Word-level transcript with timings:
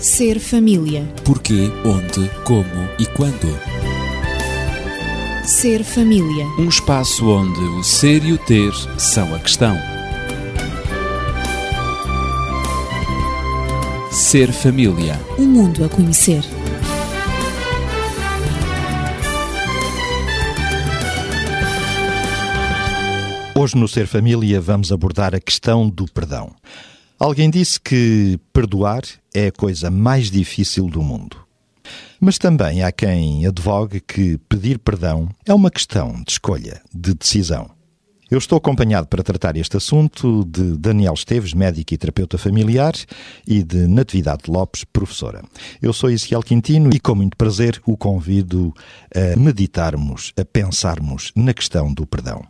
Ser 0.00 0.38
família. 0.38 1.02
Porquê, 1.24 1.68
onde, 1.84 2.30
como 2.44 2.88
e 3.00 3.06
quando. 3.06 3.48
Ser 5.44 5.82
família. 5.82 6.46
Um 6.56 6.68
espaço 6.68 7.28
onde 7.28 7.58
o 7.58 7.82
ser 7.82 8.24
e 8.24 8.32
o 8.32 8.38
ter 8.38 8.72
são 8.96 9.34
a 9.34 9.40
questão. 9.40 9.76
Ser 14.12 14.52
família. 14.52 15.18
Um 15.36 15.46
mundo 15.46 15.84
a 15.84 15.88
conhecer. 15.88 16.44
Hoje 23.56 23.76
no 23.76 23.88
Ser 23.88 24.06
Família 24.06 24.60
vamos 24.60 24.92
abordar 24.92 25.34
a 25.34 25.40
questão 25.40 25.90
do 25.90 26.04
perdão. 26.04 26.54
Alguém 27.18 27.50
disse 27.50 27.80
que 27.80 28.38
perdoar 28.52 29.02
é 29.34 29.48
a 29.48 29.52
coisa 29.52 29.90
mais 29.90 30.30
difícil 30.30 30.86
do 30.86 31.02
mundo. 31.02 31.36
Mas 32.20 32.38
também 32.38 32.84
há 32.84 32.92
quem 32.92 33.44
advogue 33.44 34.00
que 34.00 34.38
pedir 34.48 34.78
perdão 34.78 35.28
é 35.44 35.52
uma 35.52 35.68
questão 35.68 36.22
de 36.22 36.30
escolha, 36.30 36.80
de 36.94 37.14
decisão. 37.14 37.70
Eu 38.30 38.38
estou 38.38 38.56
acompanhado 38.58 39.08
para 39.08 39.22
tratar 39.24 39.56
este 39.56 39.76
assunto 39.76 40.44
de 40.44 40.76
Daniel 40.76 41.14
Esteves, 41.14 41.54
médico 41.54 41.92
e 41.92 41.98
terapeuta 41.98 42.38
familiar, 42.38 42.94
e 43.44 43.64
de 43.64 43.88
Natividade 43.88 44.42
Lopes, 44.48 44.84
professora. 44.84 45.42
Eu 45.82 45.92
sou 45.92 46.10
Ezequiel 46.10 46.42
Quintino 46.42 46.90
e, 46.94 47.00
com 47.00 47.16
muito 47.16 47.36
prazer, 47.36 47.80
o 47.84 47.96
convido 47.96 48.72
a 49.12 49.36
meditarmos, 49.36 50.32
a 50.38 50.44
pensarmos 50.44 51.32
na 51.34 51.52
questão 51.52 51.92
do 51.92 52.06
perdão. 52.06 52.46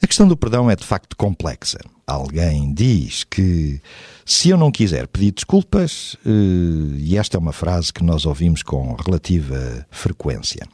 A 0.00 0.06
questão 0.06 0.28
do 0.28 0.36
perdão 0.36 0.70
é 0.70 0.76
de 0.76 0.84
facto 0.84 1.16
complexa. 1.16 1.78
Alguém 2.06 2.72
diz 2.72 3.24
que 3.24 3.80
se 4.24 4.48
eu 4.48 4.56
não 4.56 4.70
quiser 4.70 5.08
pedir 5.08 5.32
desculpas, 5.32 6.16
eh, 6.24 6.96
e 6.98 7.18
esta 7.18 7.36
é 7.36 7.40
uma 7.40 7.52
frase 7.52 7.92
que 7.92 8.04
nós 8.04 8.24
ouvimos 8.24 8.62
com 8.62 8.94
relativa 8.94 9.86
frequência. 9.90 10.66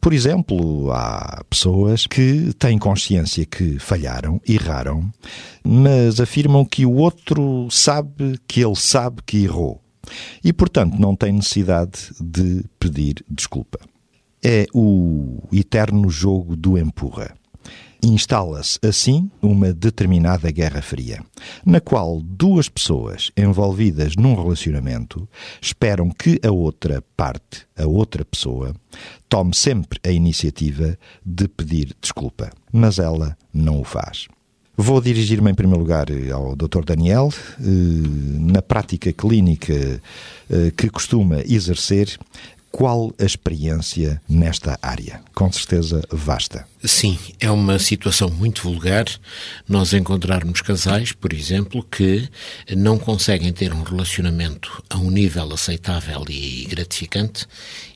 Por 0.00 0.12
exemplo, 0.12 0.90
há 0.90 1.44
pessoas 1.48 2.06
que 2.06 2.52
têm 2.58 2.76
consciência 2.78 3.46
que 3.46 3.78
falharam, 3.78 4.40
erraram, 4.48 5.08
mas 5.62 6.18
afirmam 6.18 6.64
que 6.64 6.84
o 6.84 6.94
outro 6.94 7.68
sabe 7.70 8.40
que 8.48 8.64
ele 8.64 8.74
sabe 8.74 9.22
que 9.24 9.44
errou 9.44 9.80
e, 10.42 10.52
portanto, 10.52 10.98
não 10.98 11.14
tem 11.14 11.32
necessidade 11.32 12.10
de 12.20 12.64
pedir 12.80 13.24
desculpa. 13.28 13.78
É 14.42 14.66
o 14.74 15.40
eterno 15.52 16.10
jogo 16.10 16.56
do 16.56 16.76
empurra. 16.76 17.36
Instala-se 18.04 18.80
assim 18.82 19.30
uma 19.40 19.72
determinada 19.72 20.50
Guerra 20.50 20.82
Fria, 20.82 21.22
na 21.64 21.80
qual 21.80 22.20
duas 22.20 22.68
pessoas 22.68 23.30
envolvidas 23.36 24.16
num 24.16 24.34
relacionamento 24.34 25.28
esperam 25.60 26.10
que 26.10 26.40
a 26.44 26.50
outra 26.50 27.00
parte, 27.16 27.64
a 27.76 27.86
outra 27.86 28.24
pessoa, 28.24 28.74
tome 29.28 29.54
sempre 29.54 30.00
a 30.02 30.10
iniciativa 30.10 30.98
de 31.24 31.46
pedir 31.46 31.94
desculpa, 32.00 32.50
mas 32.72 32.98
ela 32.98 33.38
não 33.54 33.80
o 33.80 33.84
faz. 33.84 34.26
Vou 34.76 35.00
dirigir-me 35.00 35.50
em 35.50 35.54
primeiro 35.54 35.80
lugar 35.80 36.06
ao 36.32 36.56
Dr. 36.56 36.84
Daniel, 36.84 37.32
eh, 37.60 37.64
na 38.40 38.62
prática 38.62 39.12
clínica 39.12 39.74
eh, 40.50 40.72
que 40.76 40.90
costuma 40.90 41.40
exercer, 41.46 42.18
qual 42.72 43.14
a 43.20 43.24
experiência 43.24 44.20
nesta 44.26 44.78
área? 44.80 45.20
Com 45.34 45.52
certeza 45.52 46.02
vasta. 46.10 46.66
Sim, 46.82 47.16
é 47.38 47.50
uma 47.50 47.78
situação 47.78 48.28
muito 48.30 48.62
vulgar 48.62 49.04
nós 49.68 49.92
encontrarmos 49.92 50.62
casais, 50.62 51.12
por 51.12 51.32
exemplo, 51.32 51.84
que 51.84 52.28
não 52.74 52.98
conseguem 52.98 53.52
ter 53.52 53.72
um 53.72 53.82
relacionamento 53.82 54.82
a 54.88 54.96
um 54.96 55.10
nível 55.10 55.52
aceitável 55.52 56.24
e 56.28 56.64
gratificante, 56.64 57.46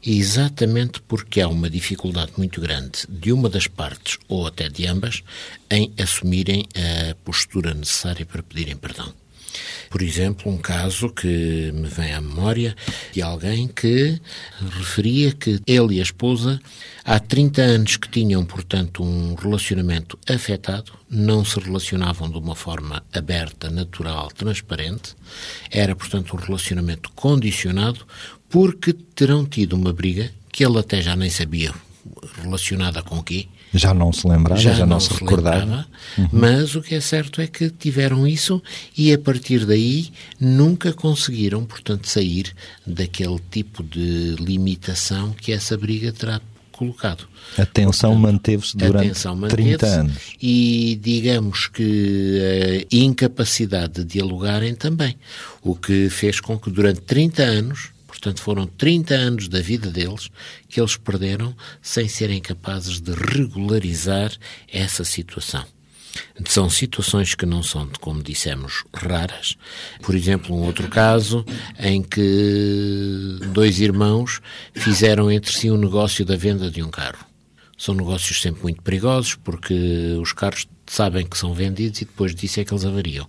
exatamente 0.04 1.00
porque 1.00 1.40
há 1.40 1.48
uma 1.48 1.70
dificuldade 1.70 2.32
muito 2.36 2.60
grande 2.60 3.06
de 3.08 3.32
uma 3.32 3.48
das 3.48 3.66
partes, 3.66 4.18
ou 4.28 4.46
até 4.46 4.68
de 4.68 4.86
ambas, 4.86 5.24
em 5.70 5.92
assumirem 5.98 6.66
a 6.76 7.14
postura 7.24 7.74
necessária 7.74 8.26
para 8.26 8.42
pedirem 8.42 8.76
perdão. 8.76 9.12
Por 9.90 10.02
exemplo, 10.02 10.50
um 10.50 10.58
caso 10.58 11.10
que 11.10 11.70
me 11.72 11.88
vem 11.88 12.12
à 12.12 12.20
memória 12.20 12.74
de 13.12 13.22
alguém 13.22 13.68
que 13.68 14.20
referia 14.78 15.32
que 15.32 15.60
ele 15.66 15.96
e 15.96 16.00
a 16.00 16.02
esposa 16.02 16.60
há 17.04 17.18
30 17.18 17.62
anos 17.62 17.96
que 17.96 18.08
tinham, 18.08 18.44
portanto, 18.44 19.02
um 19.02 19.34
relacionamento 19.34 20.18
afetado, 20.28 20.92
não 21.08 21.44
se 21.44 21.58
relacionavam 21.60 22.30
de 22.30 22.38
uma 22.38 22.56
forma 22.56 23.02
aberta, 23.12 23.70
natural, 23.70 24.28
transparente, 24.28 25.14
era, 25.70 25.94
portanto, 25.94 26.34
um 26.34 26.40
relacionamento 26.40 27.10
condicionado 27.14 28.06
porque 28.48 28.92
terão 28.92 29.44
tido 29.44 29.74
uma 29.74 29.92
briga 29.92 30.30
que 30.52 30.64
ele 30.64 30.78
até 30.78 31.02
já 31.02 31.14
nem 31.14 31.30
sabia 31.30 31.72
relacionada 32.42 33.02
com 33.02 33.18
o 33.18 33.22
quê, 33.22 33.48
já 33.74 33.92
não 33.92 34.12
se 34.12 34.26
lembrava, 34.26 34.60
já, 34.60 34.72
já 34.72 34.86
não, 34.86 34.94
não, 34.94 35.00
se, 35.00 35.08
se 35.08 35.20
recordava. 35.20 35.58
Lembrava, 35.58 35.86
uhum. 36.18 36.28
Mas 36.32 36.74
o 36.74 36.82
que 36.82 36.94
é 36.94 37.00
certo 37.00 37.40
é 37.40 37.46
que 37.46 37.70
tiveram 37.70 38.26
isso 38.26 38.62
e 38.96 39.12
a 39.12 39.18
partir 39.18 39.66
daí 39.66 40.10
nunca 40.40 40.92
conseguiram, 40.92 41.64
portanto, 41.64 42.08
sair 42.08 42.52
daquele 42.86 43.40
tipo 43.50 43.82
de 43.82 44.36
limitação 44.38 45.32
que 45.32 45.52
essa 45.52 45.76
briga 45.76 46.12
terá 46.12 46.40
colocado. 46.76 47.26
A 47.58 47.64
tensão 47.64 48.14
manteve-se 48.14 48.76
durante 48.76 49.08
tensão 49.08 49.34
manteve 49.34 49.76
30 49.78 49.86
anos. 49.86 50.16
E 50.40 50.98
digamos 51.02 51.68
que 51.68 52.86
a 52.92 52.94
incapacidade 52.94 53.94
de 53.94 54.04
dialogarem 54.04 54.74
também, 54.74 55.16
o 55.62 55.74
que 55.74 56.10
fez 56.10 56.38
com 56.38 56.58
que 56.58 56.70
durante 56.70 57.00
30 57.00 57.42
anos 57.42 57.95
Portanto, 58.26 58.42
foram 58.42 58.66
30 58.66 59.14
anos 59.14 59.48
da 59.48 59.60
vida 59.60 59.88
deles 59.88 60.28
que 60.68 60.80
eles 60.80 60.96
perderam 60.96 61.54
sem 61.80 62.08
serem 62.08 62.40
capazes 62.40 63.00
de 63.00 63.12
regularizar 63.12 64.32
essa 64.66 65.04
situação. 65.04 65.64
São 66.48 66.68
situações 66.68 67.36
que 67.36 67.46
não 67.46 67.62
são, 67.62 67.88
como 68.00 68.24
dissemos, 68.24 68.82
raras. 68.92 69.56
Por 70.02 70.12
exemplo, 70.16 70.56
um 70.56 70.64
outro 70.64 70.88
caso 70.88 71.44
em 71.78 72.02
que 72.02 73.38
dois 73.52 73.78
irmãos 73.78 74.40
fizeram 74.74 75.30
entre 75.30 75.52
si 75.52 75.70
um 75.70 75.76
negócio 75.76 76.24
da 76.24 76.34
venda 76.34 76.68
de 76.68 76.82
um 76.82 76.90
carro. 76.90 77.24
São 77.78 77.94
negócios 77.94 78.40
sempre 78.40 78.60
muito 78.62 78.82
perigosos 78.82 79.36
porque 79.36 80.16
os 80.20 80.32
carros 80.32 80.66
sabem 80.86 81.26
que 81.26 81.36
são 81.36 81.52
vendidos 81.52 82.00
e 82.00 82.04
depois 82.04 82.34
disso 82.34 82.60
é 82.60 82.64
que 82.64 82.72
eles 82.72 82.84
avariam. 82.84 83.28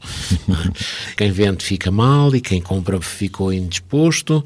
quem 1.18 1.32
vende 1.32 1.64
fica 1.64 1.92
mal 1.92 2.36
e 2.36 2.42
quem 2.42 2.62
compra 2.62 3.02
ficou 3.02 3.52
indisposto. 3.52 4.44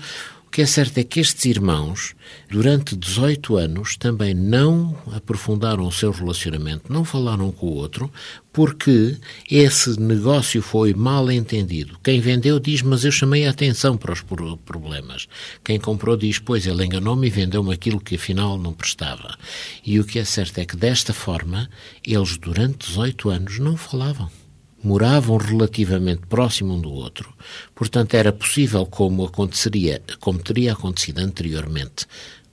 Que 0.52 0.64
é 0.64 0.66
certo 0.66 0.98
é 0.98 1.04
que 1.06 1.22
estes 1.22 1.46
irmãos, 1.46 2.14
durante 2.50 2.94
18 2.94 3.56
anos, 3.56 3.96
também 3.96 4.34
não 4.34 4.98
aprofundaram 5.14 5.88
o 5.88 5.92
seu 5.94 6.12
relacionamento, 6.12 6.92
não 6.92 7.06
falaram 7.06 7.54
com 7.54 7.68
o 7.68 7.76
outro, 7.76 8.12
porque 8.52 9.18
esse 9.50 9.98
negócio 9.98 10.62
foi 10.62 10.94
mal 10.94 11.32
entendido. 11.32 11.98
Quem 12.04 12.20
vendeu 12.20 12.60
diz, 12.60 12.82
mas 12.82 13.06
eu 13.06 13.14
chamei 13.14 13.48
a 13.48 13.52
atenção 13.52 13.96
para 13.96 14.12
os 14.12 14.22
problemas. 14.66 15.30
Quem 15.64 15.80
comprou 15.80 16.18
diz, 16.18 16.38
pois 16.38 16.68
ele 16.68 16.84
enganou-me 16.84 17.28
e 17.28 17.30
vendeu-me 17.30 17.74
aquilo 17.74 18.02
que 18.02 18.16
afinal 18.16 18.58
não 18.58 18.74
prestava. 18.74 19.38
E 19.86 20.02
o 20.02 20.04
que 20.04 20.20
é 20.20 20.26
certo 20.26 20.58
é 20.58 20.66
que 20.66 20.76
desta 20.76 21.14
forma, 21.14 21.70
eles 22.06 22.38
durante 22.38 22.90
18 22.90 23.30
anos 23.30 23.58
não 23.58 23.78
falavam 23.78 24.41
moravam 24.84 25.38
relativamente 25.38 26.25
próximo 26.28 26.74
um 26.74 26.81
do 26.81 26.92
outro. 26.92 27.34
Portanto, 27.75 28.14
era 28.16 28.31
possível, 28.31 28.86
como 28.86 29.25
aconteceria, 29.25 30.02
como 30.19 30.40
teria 30.40 30.74
acontecido 30.74 31.19
anteriormente, 31.19 32.06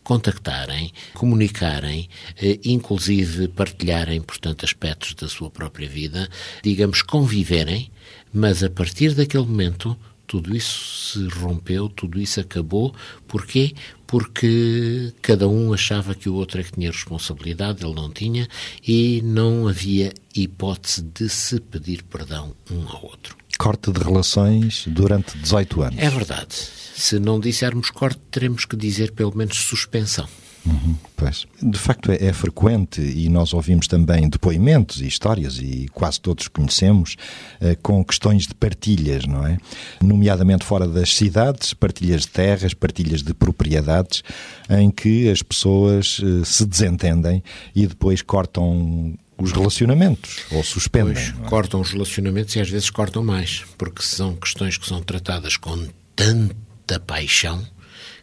contactarem, 0.02 0.92
comunicarem, 1.14 2.08
eh, 2.40 2.58
inclusive 2.64 3.48
partilharem, 3.48 4.20
portanto, 4.20 4.64
aspectos 4.64 5.14
da 5.14 5.28
sua 5.28 5.50
própria 5.50 5.88
vida, 5.88 6.28
digamos, 6.62 7.02
conviverem, 7.02 7.90
mas 8.32 8.62
a 8.62 8.70
partir 8.70 9.14
daquele 9.14 9.44
momento 9.44 9.96
tudo 10.28 10.54
isso 10.54 11.12
se 11.12 11.38
rompeu, 11.38 11.88
tudo 11.88 12.20
isso 12.20 12.38
acabou. 12.38 12.94
Porquê? 13.26 13.74
Porque 14.08 15.12
cada 15.20 15.46
um 15.46 15.74
achava 15.74 16.14
que 16.14 16.30
o 16.30 16.34
outro 16.34 16.58
é 16.58 16.64
que 16.64 16.72
tinha 16.72 16.90
responsabilidade, 16.90 17.84
ele 17.84 17.94
não 17.94 18.10
tinha, 18.10 18.48
e 18.86 19.20
não 19.22 19.68
havia 19.68 20.14
hipótese 20.34 21.02
de 21.02 21.28
se 21.28 21.60
pedir 21.60 22.02
perdão 22.04 22.54
um 22.70 22.88
ao 22.88 23.04
outro. 23.04 23.36
Corte 23.58 23.92
de 23.92 24.00
relações 24.00 24.84
durante 24.86 25.36
18 25.36 25.82
anos. 25.82 25.98
É 25.98 26.08
verdade. 26.08 26.54
Se 26.54 27.18
não 27.18 27.38
dissermos 27.38 27.90
corte, 27.90 28.18
teremos 28.30 28.64
que 28.64 28.76
dizer 28.76 29.12
pelo 29.12 29.36
menos 29.36 29.58
suspensão. 29.58 30.26
Uhum, 30.68 30.94
pois. 31.16 31.46
De 31.62 31.78
facto, 31.78 32.12
é, 32.12 32.26
é, 32.26 32.32
frequente 32.32 33.00
e 33.00 33.28
nós 33.28 33.54
ouvimos 33.54 33.86
também 33.86 34.28
depoimentos 34.28 35.00
e 35.00 35.06
histórias, 35.06 35.58
e 35.58 35.88
quase 35.92 36.20
todos 36.20 36.46
conhecemos, 36.48 37.16
eh, 37.60 37.74
com 37.76 38.04
questões 38.04 38.46
de 38.46 38.54
partilhas, 38.54 39.24
não 39.26 39.46
é? 39.46 39.56
Nomeadamente 40.02 40.64
fora 40.64 40.86
das 40.86 41.14
cidades, 41.14 41.72
partilhas 41.72 42.22
de 42.22 42.28
terras, 42.28 42.74
partilhas 42.74 43.22
de 43.22 43.32
propriedades, 43.32 44.22
em 44.68 44.90
que 44.90 45.30
as 45.30 45.42
pessoas 45.42 46.20
eh, 46.22 46.44
se 46.44 46.66
desentendem 46.66 47.42
e 47.74 47.86
depois 47.86 48.20
cortam 48.20 49.16
os 49.38 49.52
relacionamentos 49.52 50.40
ou 50.50 50.62
suspendem. 50.62 51.14
Pois, 51.14 51.46
é? 51.46 51.48
cortam 51.48 51.80
os 51.80 51.90
relacionamentos 51.90 52.54
e 52.56 52.60
às 52.60 52.68
vezes 52.68 52.90
cortam 52.90 53.24
mais, 53.24 53.64
porque 53.78 54.02
são 54.02 54.34
questões 54.34 54.76
que 54.76 54.86
são 54.86 55.00
tratadas 55.00 55.56
com 55.56 55.86
tanto 56.14 56.54
da 56.86 57.00
paixão 57.00 57.64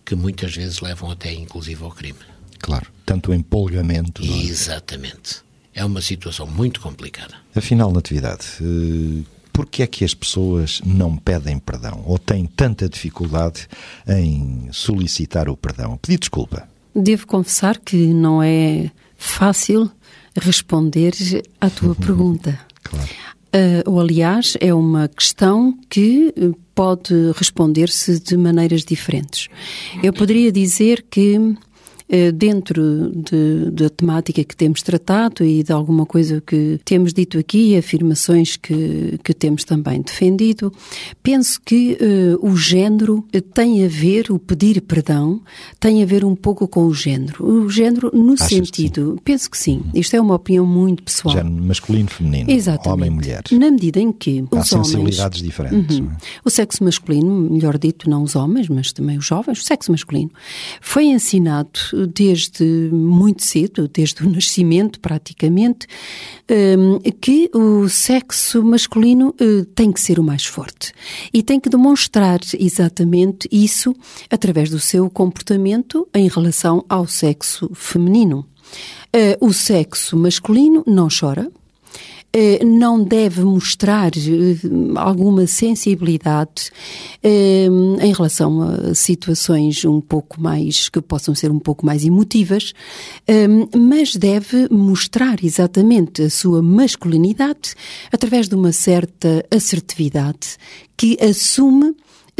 que 0.06 0.15
muitas 0.15 0.56
vezes 0.56 0.81
levam 0.81 1.09
até 1.09 1.33
inclusive 1.33 1.83
ao 1.83 1.92
crime. 1.92 2.19
Claro, 2.65 2.88
tanto 3.06 3.29
o 3.29 3.33
empolgamento. 3.35 4.23
é? 4.23 4.25
Exatamente. 4.25 5.44
É 5.71 5.85
uma 5.85 6.01
situação 6.01 6.47
muito 6.47 6.81
complicada. 6.81 7.35
Afinal, 7.56 7.91
Natividade, 7.91 8.44
eh, 8.59 9.23
por 9.53 9.67
que 9.67 9.83
é 9.83 9.88
que 9.88 10.03
as 10.03 10.15
pessoas 10.15 10.81
não 10.83 11.15
pedem 11.15 11.59
perdão 11.59 12.01
ou 12.07 12.17
têm 12.17 12.47
tanta 12.47 12.89
dificuldade 12.89 13.67
em 14.07 14.67
solicitar 14.71 15.47
o 15.47 15.56
perdão? 15.56 15.95
Pedir 15.97 16.17
desculpa. 16.17 16.67
Devo 16.95 17.27
confessar 17.27 17.77
que 17.77 17.95
não 18.15 18.41
é 18.41 18.89
fácil 19.15 19.91
responder 20.35 21.13
à 21.61 21.69
tua 21.69 21.94
pergunta. 22.03 22.59
Claro. 22.81 23.09
Uh, 23.53 23.91
ou, 23.91 24.00
aliás, 24.01 24.57
é 24.59 24.73
uma 24.73 25.07
questão 25.07 25.77
que 25.88 26.33
eh, 26.35 26.50
pode 26.73 27.13
responder-se 27.35 28.19
de 28.19 28.35
maneiras 28.35 28.83
diferentes. 28.83 29.50
Eu 30.01 30.11
poderia 30.11 30.51
dizer 30.51 31.06
que 31.11 31.56
dentro 32.34 33.12
de, 33.12 33.72
da 33.72 33.90
temática 33.90 34.44
que 34.44 34.56
temos 34.56 34.81
tratado 34.81 35.44
e 35.44 35.63
de 35.63 35.72
alguma 35.72 36.06
coisa 36.06 36.42
que 36.42 36.80
temos 36.86 37.13
dito 37.13 37.38
aqui, 37.38 37.75
afirmações 37.75 38.56
que, 38.56 39.19
que 39.24 39.34
temos 39.34 39.63
também 39.63 40.02
defendido, 40.02 40.72
penso 41.24 41.60
que 41.63 41.98
uh, 42.00 42.48
o 42.48 42.56
género 42.56 43.25
tem 43.54 43.84
a 43.84 43.88
ver, 43.88 44.31
o 44.31 44.38
pedir 44.38 44.81
perdão, 44.81 45.42
tem 45.80 46.04
a 46.04 46.06
ver 46.06 46.24
um 46.24 46.36
pouco 46.36 46.68
com 46.68 46.86
o 46.86 46.94
género. 46.94 47.46
O 47.46 47.69
género 47.69 48.12
no 48.13 48.34
Achas 48.34 48.50
sentido, 48.50 49.19
penso 49.24 49.50
que 49.50 49.57
sim. 49.57 49.84
Isto 49.94 50.16
é 50.16 50.22
uma 50.22 50.36
opinião 50.36 50.66
muito 50.66 51.04
pessoal. 51.04 51.36
Género 51.36 51.63
masculino, 51.63 52.10
feminino, 52.10 52.52
Exatamente. 52.52 52.90
homem, 52.90 53.10
mulher. 53.10 53.44
Na 53.52 53.72
medida 53.72 54.00
em 54.00 54.12
que 54.12 54.44
Há 54.52 54.60
os 54.60 54.72
homens 54.72 54.88
sensibilidades 54.88 55.42
diferentes. 55.42 56.00
Uhum. 56.00 56.12
é? 56.12 56.18
O 56.44 56.50
sexo 56.50 56.84
masculino, 56.84 57.50
melhor 57.52 57.78
dito, 57.78 58.10
não 58.10 58.24
os 58.24 58.36
homens, 58.36 58.69
mas 58.69 58.92
também 58.92 59.18
os 59.18 59.25
jovens, 59.25 59.60
o 59.60 59.63
sexo 59.63 59.92
masculino, 59.92 60.31
foi 60.81 61.06
ensinado 61.06 61.69
desde 62.07 62.89
muito 62.92 63.44
cedo, 63.44 63.88
desde 63.88 64.24
o 64.24 64.30
nascimento 64.30 65.00
praticamente, 65.00 65.88
hum, 66.77 67.00
que 67.21 67.50
o 67.53 67.88
sexo 67.88 68.63
masculino 68.63 69.33
eh, 69.39 69.65
tem 69.74 69.92
que 69.92 70.01
ser 70.01 70.19
o 70.19 70.24
mais 70.24 70.45
forte 70.45 70.92
e 71.33 71.42
tem 71.42 71.59
que 71.59 71.69
demonstrar 71.69 72.39
exatamente 72.59 73.47
isso 73.51 73.95
através 74.30 74.69
do 74.69 74.80
seu 74.80 75.09
comportamento 75.09 76.07
em 76.13 76.27
relação 76.27 76.83
ao 76.89 77.07
sexo 77.07 77.69
feminino. 77.74 78.45
Eh, 79.13 79.38
O 79.39 79.53
sexo 79.53 80.18
masculino 80.18 80.83
não 80.86 81.07
chora, 81.07 81.50
não 82.66 83.01
deve 83.01 83.42
mostrar 83.44 84.12
eh, 84.18 84.57
alguma 84.98 85.48
sensibilidade 85.48 86.69
eh, 87.24 87.68
em 88.01 88.13
relação 88.13 88.62
a 88.62 88.94
situações 88.94 89.86
um 89.86 90.01
pouco 90.01 90.42
mais, 90.42 90.89
que 90.89 91.01
possam 91.01 91.33
ser 91.33 91.50
um 91.50 91.60
pouco 91.60 91.86
mais 91.86 92.04
emotivas, 92.04 92.74
eh, 93.25 93.48
mas 93.75 94.16
deve 94.16 94.68
mostrar 94.69 95.44
exatamente 95.44 96.24
a 96.24 96.30
sua 96.30 96.62
masculinidade 96.62 97.74
através 98.12 98.50
de 98.50 98.56
uma 98.56 98.74
certa 98.74 99.45
assertividade 99.50 100.57
que 100.98 101.18
assume 101.24 101.95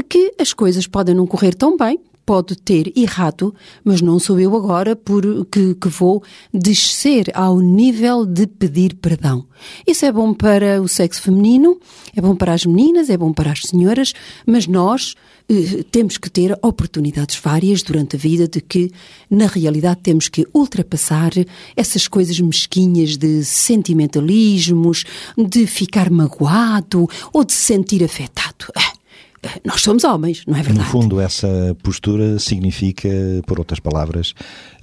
que 0.10 0.34
as 0.38 0.52
coisas 0.52 0.88
podem 0.88 1.16
não 1.16 1.26
correr 1.26 1.54
tão 1.56 1.78
bem, 1.78 2.00
pode 2.26 2.56
ter 2.56 2.92
errado, 2.98 3.54
mas 3.84 4.02
não 4.02 4.18
sou 4.18 4.40
eu 4.40 4.56
agora 4.56 4.96
por 4.96 5.46
que, 5.46 5.76
que 5.76 5.88
vou 5.88 6.24
descer 6.54 7.32
ao 7.34 7.60
nível 7.60 8.26
de 8.26 8.48
pedir 8.48 8.96
perdão. 8.96 9.46
Isso 9.86 10.06
é 10.06 10.12
bom 10.12 10.34
para 10.34 10.82
o 10.82 10.88
sexo 10.88 11.22
feminino, 11.22 11.80
é 12.16 12.22
bom 12.22 12.36
para 12.36 12.54
as 12.54 12.66
meninas, 12.66 13.10
é 13.10 13.18
bom 13.18 13.32
para 13.32 13.52
as 13.52 13.62
senhoras, 13.62 14.14
mas 14.46 14.66
nós 14.66 15.16
eh, 15.48 15.84
temos 15.92 16.18
que 16.18 16.30
ter 16.30 16.58
oportunidades 16.62 17.38
várias 17.38 17.84
durante 17.84 18.16
a 18.16 18.20
vida 18.20 18.48
de 18.48 18.60
que, 18.62 18.92
na 19.30 19.46
realidade, 19.46 20.00
temos 20.02 20.28
que 20.28 20.48
ultrapassar 20.54 21.32
essas 21.76 22.08
coisas 22.08 22.40
mesquinhas 22.40 23.18
de 23.18 23.44
sentimentalismos, 23.46 25.04
de 25.38 25.68
ficar 25.68 26.10
magoado 26.10 27.08
ou 27.32 27.44
de 27.44 27.54
se 27.54 27.74
sentir 27.74 28.04
afetado. 28.04 28.66
Ah, 28.76 28.95
nós 29.64 29.82
somos 29.82 30.04
homens, 30.04 30.44
não 30.48 30.56
é 30.56 30.60
No 30.60 30.64
verdade? 30.66 30.90
fundo, 30.90 31.20
essa 31.20 31.76
postura 31.84 32.40
significa, 32.40 33.10
por 33.46 33.60
outras 33.60 33.80
palavras, 33.80 34.34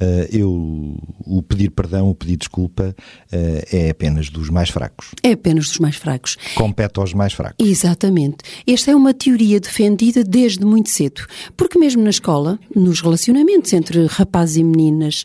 eh, 0.00 0.28
eu 0.32 0.96
o 1.26 1.42
pedir 1.42 1.70
perdão, 1.70 2.08
o 2.10 2.14
pedir 2.14 2.36
desculpa 2.36 2.94
eh, 3.30 3.68
é 3.72 3.90
apenas 3.90 4.28
dos 4.28 4.50
mais 4.50 4.70
fracos. 4.70 5.08
É 5.22 5.32
apenas 5.32 5.68
dos 5.68 5.78
mais 5.78 5.96
fracos. 5.96 6.36
Compete 6.54 6.98
aos 6.98 7.14
mais 7.14 7.32
fracos. 7.32 7.66
Exatamente. 7.66 8.38
Esta 8.66 8.90
é 8.90 8.96
uma 8.96 9.14
teoria 9.14 9.60
defendida 9.60 10.22
desde 10.24 10.64
muito 10.64 10.90
cedo. 10.90 11.22
Porque 11.56 11.78
mesmo 11.78 12.02
na 12.02 12.10
escola, 12.10 12.58
nos 12.74 13.00
relacionamentos 13.00 13.72
entre 13.72 14.06
rapazes 14.06 14.56
e 14.56 14.64
meninas, 14.64 15.24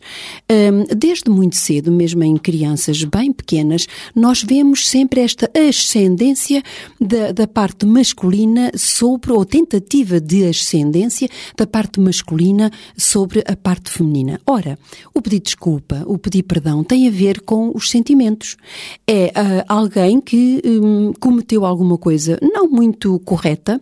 hum, 0.50 0.84
desde 0.96 1.30
muito 1.30 1.56
cedo, 1.56 1.90
mesmo 1.90 2.22
em 2.22 2.36
crianças 2.36 3.02
bem 3.04 3.32
pequenas, 3.32 3.86
nós 4.14 4.42
vemos 4.42 4.88
sempre 4.88 5.20
esta 5.20 5.50
ascendência 5.68 6.62
da, 7.00 7.32
da 7.32 7.46
parte 7.46 7.86
masculina 7.86 8.70
sobre, 8.76 9.27
ou 9.36 9.44
tentativa 9.44 10.20
de 10.20 10.44
ascendência 10.44 11.28
da 11.56 11.66
parte 11.66 12.00
masculina 12.00 12.70
sobre 12.96 13.42
a 13.46 13.56
parte 13.56 13.90
feminina. 13.90 14.40
Ora, 14.46 14.78
o 15.14 15.20
pedir 15.20 15.40
desculpa, 15.40 16.04
o 16.06 16.18
pedir 16.18 16.42
perdão 16.42 16.82
tem 16.84 17.06
a 17.08 17.10
ver 17.10 17.40
com 17.42 17.72
os 17.74 17.90
sentimentos. 17.90 18.56
É 19.06 19.32
ah, 19.34 19.64
alguém 19.68 20.20
que 20.20 20.62
hum, 20.64 21.12
cometeu 21.18 21.64
alguma 21.64 21.96
coisa 21.98 22.38
não 22.40 22.68
muito 22.68 23.18
correta, 23.20 23.80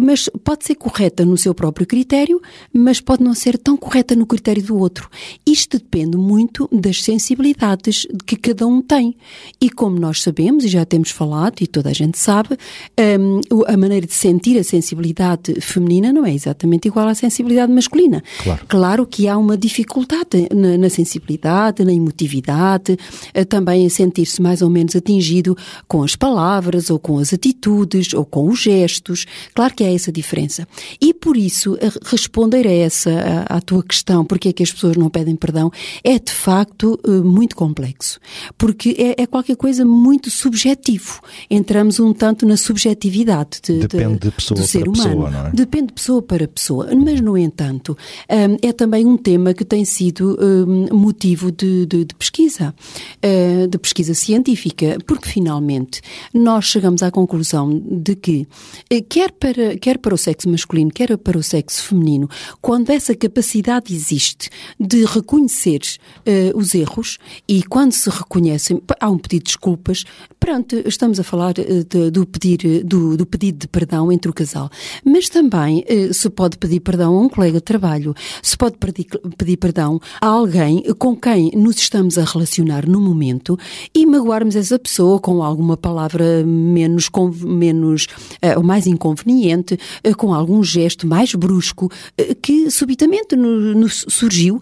mas 0.00 0.28
pode 0.42 0.64
ser 0.64 0.74
correta 0.74 1.24
no 1.24 1.36
seu 1.36 1.54
próprio 1.54 1.86
critério, 1.86 2.40
mas 2.72 3.00
pode 3.00 3.22
não 3.22 3.34
ser 3.34 3.58
tão 3.58 3.76
correta 3.76 4.14
no 4.14 4.26
critério 4.26 4.62
do 4.62 4.76
outro. 4.78 5.08
Isto 5.46 5.78
depende 5.78 6.16
muito 6.16 6.68
das 6.72 7.02
sensibilidades 7.02 8.06
que 8.26 8.36
cada 8.36 8.66
um 8.66 8.80
tem. 8.82 9.16
E 9.60 9.70
como 9.70 9.98
nós 9.98 10.22
sabemos, 10.22 10.64
e 10.64 10.68
já 10.68 10.84
temos 10.84 11.10
falado, 11.10 11.60
e 11.60 11.66
toda 11.66 11.90
a 11.90 11.92
gente 11.92 12.18
sabe, 12.18 12.56
o- 13.50 13.64
a 13.66 13.76
maneira 13.76 14.06
de 14.06 14.14
sentir 14.14 14.58
a 14.58 14.64
sensibilidade 14.64 14.83
feminina 15.60 16.12
não 16.12 16.24
é 16.26 16.34
exatamente 16.34 16.88
igual 16.88 17.08
à 17.08 17.14
sensibilidade 17.14 17.72
masculina. 17.72 18.22
Claro. 18.42 18.64
Claro 18.68 19.06
que 19.06 19.26
há 19.28 19.36
uma 19.38 19.56
dificuldade 19.56 20.48
na, 20.54 20.76
na 20.76 20.90
sensibilidade, 20.90 21.84
na 21.84 21.92
emotividade, 21.92 22.96
eh, 23.32 23.44
também 23.44 23.84
em 23.84 23.88
sentir-se 23.88 24.40
mais 24.42 24.62
ou 24.62 24.68
menos 24.70 24.94
atingido 24.96 25.56
com 25.86 26.02
as 26.02 26.16
palavras, 26.16 26.90
ou 26.90 26.98
com 26.98 27.18
as 27.18 27.32
atitudes, 27.32 28.12
ou 28.14 28.24
com 28.24 28.48
os 28.48 28.60
gestos. 28.60 29.26
Claro 29.54 29.74
que 29.74 29.84
há 29.84 29.92
essa 29.92 30.10
diferença. 30.12 30.66
E 31.00 31.12
por 31.14 31.36
isso, 31.36 31.76
a 31.80 32.08
responder 32.10 32.66
a 32.66 32.72
essa, 32.72 33.10
a- 33.48 33.56
à 33.56 33.60
tua 33.60 33.82
questão, 33.82 34.24
porque 34.24 34.48
é 34.48 34.52
que 34.52 34.62
as 34.62 34.72
pessoas 34.72 34.96
não 34.96 35.08
pedem 35.10 35.36
perdão, 35.36 35.70
é 36.02 36.18
de 36.18 36.32
facto 36.32 36.98
eh, 37.04 37.08
muito 37.10 37.54
complexo. 37.56 38.18
Porque 38.58 38.94
é, 38.98 39.22
é 39.22 39.26
qualquer 39.26 39.56
coisa 39.56 39.84
muito 39.84 40.30
subjetivo. 40.30 41.20
Entramos 41.50 42.00
um 42.00 42.12
tanto 42.12 42.46
na 42.46 42.56
subjetividade 42.56 43.60
de, 43.62 43.78
Depende 43.80 44.18
de 44.18 44.30
pessoa 44.30 44.60
do 44.60 44.66
ser 44.78 44.88
humano. 44.88 45.24
pessoa, 45.24 45.48
é? 45.48 45.50
Depende 45.56 45.86
de 45.88 45.92
pessoa 45.94 46.22
para 46.22 46.48
pessoa, 46.48 46.88
mas 46.94 47.20
no 47.20 47.36
entanto 47.38 47.96
hum, 48.30 48.56
é 48.62 48.72
também 48.72 49.06
um 49.06 49.16
tema 49.16 49.52
que 49.54 49.64
tem 49.64 49.84
sido 49.84 50.38
hum, 50.40 50.86
motivo 50.96 51.50
de, 51.50 51.86
de- 51.86 52.04
de 52.04 52.14
pesquisa, 52.14 52.74
eh, 53.22 53.66
de 53.66 53.78
pesquisa 53.78 54.14
científica, 54.14 54.98
porque 55.06 55.28
finalmente 55.28 56.00
nós 56.32 56.64
chegamos 56.66 57.02
à 57.02 57.10
conclusão 57.10 57.80
de 57.90 58.14
que 58.14 58.46
eh, 58.90 59.00
quer 59.00 59.32
para 59.32 59.76
quer 59.78 59.98
para 59.98 60.14
o 60.14 60.18
sexo 60.18 60.48
masculino, 60.48 60.90
quer 60.90 61.16
para 61.18 61.38
o 61.38 61.42
sexo 61.42 61.82
feminino, 61.84 62.28
quando 62.60 62.90
essa 62.90 63.14
capacidade 63.14 63.94
existe 63.94 64.48
de 64.78 65.04
reconhecer 65.04 65.80
os 66.54 66.74
erros 66.74 67.18
e 67.48 67.62
quando 67.62 67.92
se 67.92 68.08
reconhecem, 68.10 68.80
há 69.00 69.10
um 69.10 69.18
pedido 69.18 69.44
de 69.44 69.44
desculpas, 69.50 70.04
pronto, 70.44 70.76
estamos 70.86 71.18
a 71.18 71.22
falar 71.24 71.54
eh, 71.58 71.84
de- 71.88 72.10
do 72.10 72.26
pedir 72.26 72.60
eh, 72.66 72.82
do, 72.84 73.16
do 73.16 73.24
pedido 73.24 73.60
de 73.60 73.66
perdão 73.68 74.12
entre 74.12 74.30
o 74.30 74.34
casal, 74.34 74.68
mas 75.02 75.26
também 75.30 75.82
eh, 75.88 76.12
se 76.12 76.28
pode 76.28 76.58
pedir 76.58 76.80
perdão 76.80 77.16
a 77.16 77.20
um 77.22 77.30
colega 77.30 77.56
de 77.56 77.62
trabalho, 77.64 78.14
se 78.42 78.54
pode 78.54 78.76
pedir, 78.76 79.06
pedir 79.38 79.56
perdão 79.56 79.98
a 80.20 80.26
alguém 80.26 80.82
com 80.98 81.16
quem 81.16 81.50
nos 81.54 81.76
estamos 81.78 82.18
a 82.18 82.24
relacionar 82.24 82.86
no 82.86 83.00
momento 83.00 83.58
e 83.94 84.04
magoarmos 84.04 84.54
essa 84.54 84.78
pessoa 84.78 85.18
com 85.18 85.42
alguma 85.42 85.78
palavra 85.78 86.44
menos, 86.44 87.08
menos 87.42 88.06
ou 88.56 88.62
mais 88.62 88.86
inconveniente, 88.86 89.78
com 90.18 90.34
algum 90.34 90.62
gesto 90.62 91.06
mais 91.06 91.34
brusco 91.34 91.90
que 92.42 92.70
subitamente 92.70 93.34
no- 93.34 93.74
nos 93.74 94.04
surgiu 94.10 94.60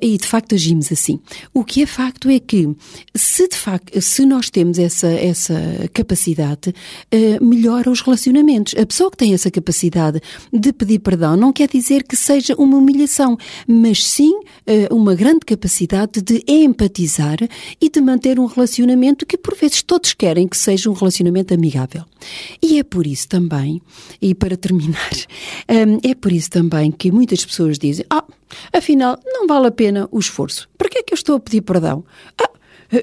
e 0.00 0.16
de 0.16 0.26
facto 0.26 0.54
agimos 0.54 0.90
assim. 0.90 1.20
O 1.52 1.62
que 1.62 1.82
é 1.82 1.86
facto 1.86 2.30
é 2.30 2.38
que 2.40 2.74
se 3.14 3.46
de 3.48 3.56
facto, 3.56 4.00
se 4.00 4.24
nós 4.24 4.48
temos 4.48 4.78
essa, 4.78 5.09
essa 5.10 5.54
capacidade, 5.92 6.74
eh, 7.10 7.38
melhora 7.40 7.90
os 7.90 8.00
relacionamentos. 8.00 8.74
A 8.78 8.86
pessoa 8.86 9.10
que 9.10 9.16
tem 9.16 9.34
essa 9.34 9.50
capacidade 9.50 10.20
de 10.52 10.72
pedir 10.72 10.98
perdão 10.98 11.36
não 11.36 11.52
quer 11.52 11.68
dizer 11.68 12.02
que 12.02 12.16
seja 12.16 12.54
uma 12.56 12.76
humilhação, 12.78 13.36
mas 13.66 14.04
sim 14.04 14.40
eh, 14.66 14.88
uma 14.90 15.14
grande 15.14 15.40
capacidade 15.40 16.20
de 16.22 16.42
empatizar 16.46 17.38
e 17.80 17.90
de 17.90 18.00
manter 18.00 18.38
um 18.38 18.46
relacionamento 18.46 19.26
que 19.26 19.36
por 19.36 19.54
vezes 19.54 19.82
todos 19.82 20.14
querem 20.14 20.46
que 20.48 20.56
seja 20.56 20.90
um 20.90 20.94
relacionamento 20.94 21.52
amigável. 21.54 22.04
E 22.62 22.78
é 22.78 22.82
por 22.82 23.06
isso 23.06 23.28
também, 23.28 23.80
e 24.20 24.34
para 24.34 24.56
terminar, 24.56 25.10
Hum, 25.68 25.98
é 26.08 26.14
por 26.14 26.32
isso 26.32 26.50
também 26.50 26.90
que 26.90 27.10
muitas 27.10 27.44
pessoas 27.44 27.78
dizem: 27.78 28.04
Ah, 28.10 28.24
afinal, 28.72 29.18
não 29.24 29.46
vale 29.46 29.66
a 29.66 29.70
pena 29.70 30.08
o 30.10 30.18
esforço. 30.18 30.68
Para 30.76 30.88
que 30.88 30.98
é 30.98 31.02
que 31.02 31.12
eu 31.12 31.16
estou 31.16 31.36
a 31.36 31.40
pedir 31.40 31.62
perdão? 31.62 32.04
Ah, 32.40 32.50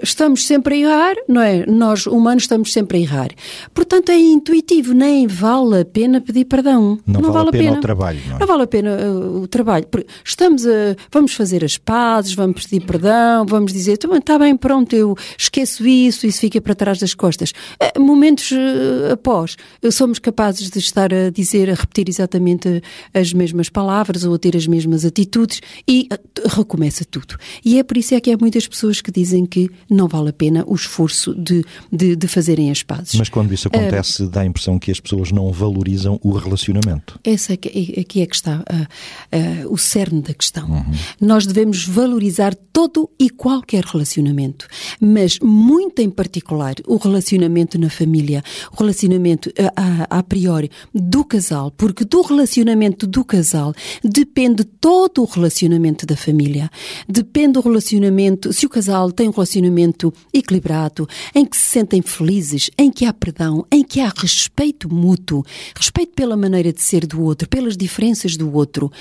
estamos 0.01 0.46
sempre 0.46 0.75
a 0.75 0.77
errar, 0.77 1.15
não 1.27 1.41
é? 1.41 1.65
Nós, 1.65 2.06
humanos, 2.06 2.44
estamos 2.44 2.74
sempre 2.74 2.98
a 2.98 3.01
errar. 3.01 3.29
Portanto, 3.74 4.10
é 4.10 4.17
intuitivo, 4.17 4.94
nem 4.94 5.27
vale 5.27 5.82
a 5.82 5.86
pena 5.86 6.20
pedir 6.20 6.46
perdão. 6.46 7.00
Não, 7.06 7.22
não 7.22 7.32
vale, 7.32 7.46
vale, 7.46 7.58
a 7.58 7.62
pena, 7.62 7.77
o 7.77 7.82
trabalho, 7.82 8.20
não 8.27 8.36
é? 8.36 8.39
Não 8.39 8.48
vale 8.48 8.63
a 8.63 8.67
pena 8.67 8.98
uh, 8.98 9.41
o 9.41 9.48
trabalho. 9.48 9.86
Estamos 10.24 10.65
a, 10.65 10.96
vamos 11.12 11.34
fazer 11.34 11.63
as 11.63 11.77
pazes, 11.77 12.34
vamos 12.34 12.65
pedir 12.65 12.86
perdão, 12.86 13.46
vamos 13.46 13.74
dizer, 13.74 13.94
está 13.94 14.08
tá 14.22 14.39
bem, 14.39 14.56
pronto, 14.56 14.96
eu 14.96 15.15
esqueço 15.38 15.88
isso, 15.88 16.25
isso 16.27 16.39
fica 16.39 16.60
para 16.62 16.75
trás 16.75 17.00
das 17.00 17.13
costas. 17.13 17.51
Uh, 17.96 18.01
momentos 18.01 18.51
uh, 18.51 19.13
após, 19.13 19.56
somos 19.91 20.20
capazes 20.20 20.70
de 20.70 20.79
estar 20.79 21.13
a 21.13 21.29
dizer, 21.29 21.70
a 21.70 21.74
repetir 21.74 22.10
exatamente 22.10 22.82
as 23.13 23.34
mesmas 23.34 23.70
palavras 23.70 24.24
ou 24.24 24.34
a 24.34 24.38
ter 24.38 24.56
as 24.56 24.67
mesmas 24.67 25.06
atitudes 25.06 25.62
e 25.88 26.08
recomeça 26.46 27.06
tudo. 27.06 27.36
E 27.63 27.79
é 27.79 27.84
por 27.84 27.98
isso 27.98 28.13
é 28.13 28.20
que 28.20 28.32
há 28.32 28.38
muitas 28.38 28.67
pessoas 28.67 29.01
que 29.01 29.12
dizem 29.12 29.46
que 29.46 29.70
não 29.89 30.07
vale 30.07 30.29
a 30.29 30.34
pena 30.34 30.63
o 30.67 30.75
esforço 30.75 31.34
de, 31.36 31.63
de, 31.91 32.15
de 32.15 32.27
fazerem 32.27 32.72
as 32.72 32.84
pazes. 32.84 33.15
Mas 33.15 33.29
quando 33.29 33.53
isso 33.53 33.67
acontece, 33.67 34.24
uh, 34.24 34.29
dá 34.29 34.41
a 34.41 34.46
impressão 34.46 34.79
que 34.79 34.91
as 34.91 35.00
pessoas 35.00 35.31
não 35.31 35.51
valorizam 35.51 36.19
o 36.24 36.31
relacionamento. 36.31 37.19
Essa 37.24 37.53
aqui, 37.53 37.93
é 37.96 38.01
aqui 38.01 38.22
é 38.22 38.25
que 38.25 38.36
está 38.36 38.57
uh, 38.57 39.65
uh, 39.65 39.74
o 39.74 39.77
cerne 39.77 40.22
da 40.22 40.34
questão. 40.34 40.69
Uhum. 40.69 40.91
Nós 41.22 41.46
devemos 41.46 41.86
valorizar 41.86 42.55
todo 42.55 43.10
e 43.19 43.29
qualquer 43.29 43.84
relacionamento, 43.84 44.67
mas 45.00 45.39
muito 45.41 46.01
em 46.01 46.10
particular 46.10 46.75
o 46.88 46.98
relacionamento 46.98 47.79
na 47.79 47.89
família, 47.89 48.43
o 48.72 48.77
relacionamento 48.77 49.51
a, 49.75 50.13
a, 50.15 50.19
a 50.19 50.24
priori 50.24 50.69
do 50.93 51.24
casal, 51.24 51.72
porque 51.72 52.03
do 52.03 52.22
relacionamento 52.22 53.07
do 53.07 53.24
casal 53.24 53.74
depende 54.03 54.63
todo 54.63 55.22
o 55.22 55.25
relacionamento 55.25 56.05
da 56.05 56.15
família. 56.15 56.69
Depende 57.07 57.53
do 57.53 57.62
relacionamento, 57.62 58.51
se 58.53 58.65
o 58.65 58.69
casal 58.69 59.12
tem 59.12 59.27
um 59.27 59.31
relacionamento 59.31 59.66
relacionamento 59.67 60.13
equilibrado, 60.33 61.07
em 61.36 61.45
que 61.45 61.57
se 61.57 61.63
sentem 61.63 62.01
felizes, 62.01 62.69
em 62.77 62.91
que 62.91 63.05
há 63.05 63.13
perdão, 63.13 63.65
em 63.71 63.83
que 63.83 64.00
há 64.00 64.12
respeito 64.15 64.93
mútuo, 64.93 65.43
respeito 65.75 66.13
pela 66.13 66.38
maneira 66.38 66.71
de 66.71 66.81
ser 66.81 67.05
do 67.05 67.21
outro, 67.21 67.47
pelas 67.47 67.77
diferenças 67.77 68.36
do 68.36 68.51
outro. 68.53 68.91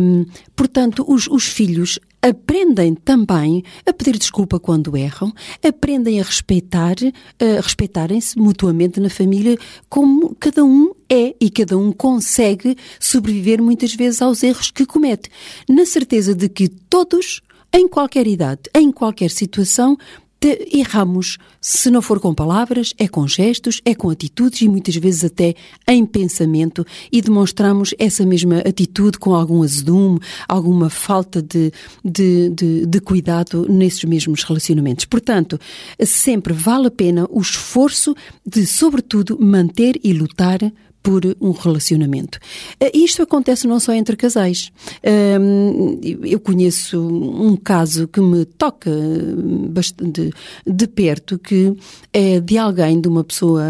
Um, 0.00 0.24
portanto, 0.54 1.04
os, 1.06 1.26
os 1.26 1.44
filhos 1.44 1.98
aprendem 2.20 2.94
também 2.94 3.62
a 3.86 3.92
pedir 3.92 4.18
desculpa 4.18 4.58
quando 4.58 4.96
erram, 4.96 5.32
aprendem 5.62 6.20
a 6.20 6.24
respeitar, 6.24 6.96
a 7.40 7.60
respeitarem-se 7.60 8.36
mutuamente 8.36 8.98
na 8.98 9.08
família 9.08 9.56
como 9.88 10.34
cada 10.34 10.64
um 10.64 10.92
é 11.08 11.34
e 11.40 11.48
cada 11.48 11.78
um 11.78 11.92
consegue 11.92 12.76
sobreviver 12.98 13.62
muitas 13.62 13.94
vezes 13.94 14.20
aos 14.20 14.42
erros 14.42 14.70
que 14.72 14.84
comete, 14.84 15.30
na 15.68 15.86
certeza 15.86 16.34
de 16.34 16.48
que 16.48 16.68
todos 16.68 17.40
em 17.72 17.88
qualquer 17.88 18.26
idade, 18.26 18.62
em 18.74 18.90
qualquer 18.90 19.30
situação, 19.30 19.96
erramos. 20.72 21.36
Se 21.60 21.90
não 21.90 22.00
for 22.00 22.20
com 22.20 22.32
palavras, 22.32 22.94
é 22.96 23.08
com 23.08 23.26
gestos, 23.26 23.80
é 23.84 23.94
com 23.94 24.08
atitudes 24.08 24.60
e 24.60 24.68
muitas 24.68 24.94
vezes 24.96 25.24
até 25.24 25.54
em 25.86 26.06
pensamento 26.06 26.86
e 27.10 27.20
demonstramos 27.20 27.94
essa 27.98 28.24
mesma 28.24 28.58
atitude 28.58 29.18
com 29.18 29.34
algum 29.34 29.62
azedume, 29.62 30.20
alguma 30.48 30.88
falta 30.88 31.42
de, 31.42 31.72
de, 32.04 32.50
de, 32.50 32.86
de 32.86 33.00
cuidado 33.00 33.66
nesses 33.68 34.04
mesmos 34.04 34.44
relacionamentos. 34.44 35.04
Portanto, 35.04 35.58
sempre 36.04 36.52
vale 36.52 36.86
a 36.86 36.90
pena 36.90 37.26
o 37.30 37.40
esforço 37.40 38.14
de, 38.46 38.64
sobretudo, 38.66 39.38
manter 39.40 39.98
e 40.04 40.12
lutar 40.12 40.60
por 41.08 41.22
um 41.40 41.52
relacionamento. 41.52 42.38
Eh, 42.78 42.90
isto 42.94 43.22
acontece 43.22 43.66
não 43.66 43.80
só 43.80 43.94
entre 43.94 44.14
casais. 44.14 44.70
Eu 46.22 46.38
conheço 46.38 47.00
um 47.00 47.56
caso 47.56 48.06
que 48.06 48.20
me 48.20 48.44
toca 48.44 48.90
bastante 49.70 50.30
de 50.66 50.86
perto, 50.86 51.38
que 51.38 51.74
é 52.12 52.40
de 52.40 52.58
alguém, 52.58 53.00
de 53.00 53.08
uma 53.08 53.24
pessoa 53.24 53.64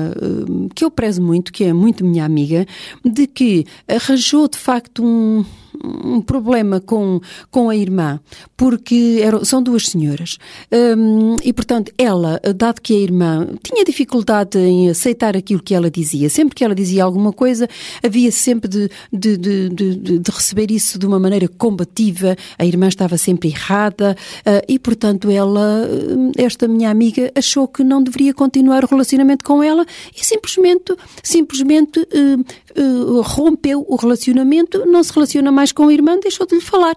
que 0.75 0.85
eu 0.85 0.91
prezo 0.91 1.23
muito, 1.23 1.53
que 1.53 1.63
é 1.63 1.73
muito 1.73 2.05
minha 2.05 2.25
amiga, 2.25 2.67
de 3.05 3.29
que 3.29 3.65
arranjou 3.87 4.49
de 4.49 4.59
facto 4.59 5.05
um, 5.05 5.45
um 5.85 6.21
problema 6.21 6.81
com, 6.81 7.21
com 7.51 7.71
a 7.71 7.77
irmã, 7.77 8.21
porque 8.57 9.21
eram, 9.23 9.45
são 9.45 9.63
duas 9.63 9.87
senhoras. 9.87 10.39
Um, 10.73 11.37
e, 11.43 11.53
portanto, 11.53 11.93
ela, 11.97 12.41
dado 12.57 12.81
que 12.81 12.95
a 12.95 12.99
irmã 12.99 13.47
tinha 13.63 13.85
dificuldade 13.85 14.59
em 14.59 14.91
aceitar 14.91 15.37
aquilo 15.37 15.63
que 15.63 15.75
ela 15.75 15.91
dizia, 15.91 16.29
sempre 16.29 16.55
que 16.55 16.65
ela 16.65 16.75
dizia 16.75 17.05
alguma 17.05 17.33
coisa, 17.33 17.69
havia 18.05 18.31
sempre 18.31 18.69
de, 18.69 18.91
de, 19.13 19.37
de, 19.37 19.69
de, 19.69 20.19
de 20.19 20.31
receber 20.31 20.71
isso 20.71 20.99
de 20.99 21.07
uma 21.07 21.19
maneira 21.19 21.49
combativa, 21.49 22.37
a 22.59 22.65
irmã 22.65 22.89
estava 22.89 23.17
sempre 23.17 23.49
errada, 23.49 24.17
uh, 24.41 24.65
e, 24.69 24.79
portanto, 24.79 25.31
ela, 25.31 25.89
hum, 25.89 26.33
esta 26.37 26.69
minha 26.69 26.91
amiga, 26.91 27.31
achou 27.35 27.69
que 27.69 27.83
não 27.83 28.03
deveria 28.03 28.35
continuar 28.35 28.85
o 28.85 28.87
relacionamento 28.87 29.45
com 29.45 29.63
ela 29.63 29.87
e 30.15 30.25
simplesmente, 30.25 30.95
simplesmente 31.23 32.01
uh, 32.01 32.81
uh, 32.81 33.23
rompeu 33.23 33.85
o 33.89 33.97
relacionamento, 33.97 34.85
não 34.87 35.03
se 35.03 35.13
relaciona 35.13 35.51
mais 35.51 35.68
com 35.73 35.89
a 35.89 35.93
irmã, 35.93 36.19
deixou 36.21 36.47
de 36.47 36.55
lhe 36.55 36.61
falar, 36.61 36.97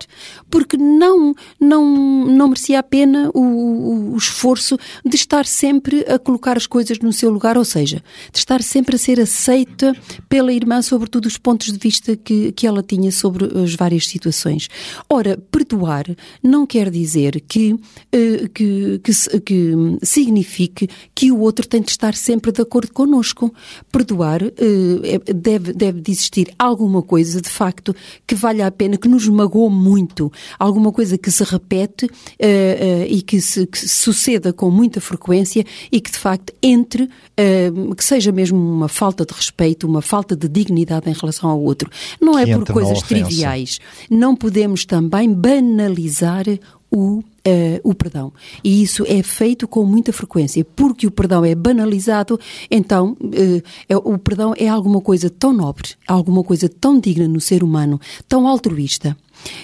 porque 0.50 0.78
não, 0.78 1.34
não, 1.60 2.25
não 2.25 2.48
merecia 2.48 2.80
a 2.80 2.84
pena 2.84 3.30
o, 3.34 4.13
o 4.13 4.18
esforço 4.18 4.78
de 5.06 5.16
estar 5.16 5.46
sempre 5.46 6.01
a 6.08 6.18
colocar 6.20 6.58
as 6.58 6.68
coisas 6.68 7.00
no 7.00 7.13
seu 7.13 7.30
lugar, 7.30 7.58
ou 7.58 7.66
seja, 7.66 8.04
de 8.32 8.40
estar 8.40 8.62
sempre 8.62 8.96
a 8.96 9.00
ser 9.00 9.20
aceita 9.20 9.96
pela 10.28 10.51
irmã 10.51 10.82
sobre 10.82 11.10
todos 11.10 11.34
os 11.34 11.38
pontos 11.38 11.72
de 11.72 11.78
vista 11.78 12.16
que, 12.16 12.51
que 12.51 12.68
ela 12.68 12.84
tinha 12.84 13.12
sobre 13.12 13.46
as 13.63 13.75
várias 13.75 14.08
situações. 14.08 14.68
Ora, 15.10 15.38
perdoar 15.51 16.06
não 16.44 16.66
quer 16.66 16.90
dizer 16.90 17.42
que, 17.48 17.74
uh, 17.74 18.50
que, 18.54 19.00
que, 19.04 19.40
que 19.42 19.74
signifique 20.04 20.90
que 21.13 21.32
o 21.32 21.40
outro 21.40 21.68
tem 21.68 21.82
de 21.82 21.92
estar 21.92 22.16
sempre 22.16 22.51
de 22.51 22.62
acordo 22.62 22.92
connosco. 22.92 23.54
Perdoar 23.92 24.42
uh, 24.44 25.34
deve 25.34 25.72
deve, 25.74 26.01
de 26.01 26.12
existir 26.12 26.54
alguma 26.58 27.01
coisa, 27.01 27.42
de 27.42 27.50
facto, 27.50 27.96
que 28.25 28.36
valha 28.36 28.61
a 28.68 28.72
pena, 28.72 28.98
que 28.98 29.08
nos 29.08 29.27
magoou 29.27 29.70
muito, 29.70 30.32
alguma 30.58 30.91
coisa 30.91 31.18
que 31.18 31.32
se 31.32 31.44
repete 31.44 32.06
uh, 32.06 32.10
uh, 32.10 33.06
e 33.08 33.22
que, 33.22 33.41
se, 33.41 33.65
que 33.68 33.77
suceda 33.77 34.53
com 34.53 34.70
muita 34.70 35.01
frequência 35.01 35.65
e 35.91 36.00
que, 36.00 36.12
de 36.12 36.18
facto, 36.18 36.53
entre, 36.62 37.03
uh, 37.03 37.96
que 37.96 38.03
seja 38.03 38.32
mesmo 38.32 38.58
uma 38.58 38.88
falta 38.88 39.25
de 39.25 39.34
respeito, 39.34 39.88
uma 39.88 40.01
falta 40.01 40.36
de 40.36 40.48
dignidade 40.48 41.10
em 41.10 41.13
relação 41.13 41.50
ao 41.50 41.62
outro. 41.62 41.89
Não 42.20 42.38
é 42.38 42.46
por 42.46 42.65
coisas 42.72 43.01
triviais. 43.01 43.80
Não 44.10 44.36
podemos 44.36 44.86
também 44.86 45.32
banalizar 45.34 46.46
o 46.91 47.24
Uh, 47.48 47.81
o 47.83 47.95
perdão. 47.95 48.31
E 48.63 48.83
isso 48.83 49.03
é 49.07 49.24
feito 49.24 49.67
com 49.67 49.83
muita 49.83 50.13
frequência. 50.13 50.63
Porque 50.63 51.07
o 51.07 51.12
perdão 51.12 51.43
é 51.43 51.55
banalizado, 51.55 52.39
então 52.69 53.17
uh, 53.19 53.63
é, 53.89 53.98
o 53.98 54.17
perdão 54.19 54.53
é 54.55 54.67
alguma 54.67 55.01
coisa 55.01 55.27
tão 55.27 55.51
nobre, 55.51 55.89
alguma 56.07 56.43
coisa 56.43 56.69
tão 56.69 57.00
digna 57.00 57.27
no 57.27 57.41
ser 57.41 57.63
humano, 57.63 58.00
tão 58.27 58.48
altruísta, 58.48 59.17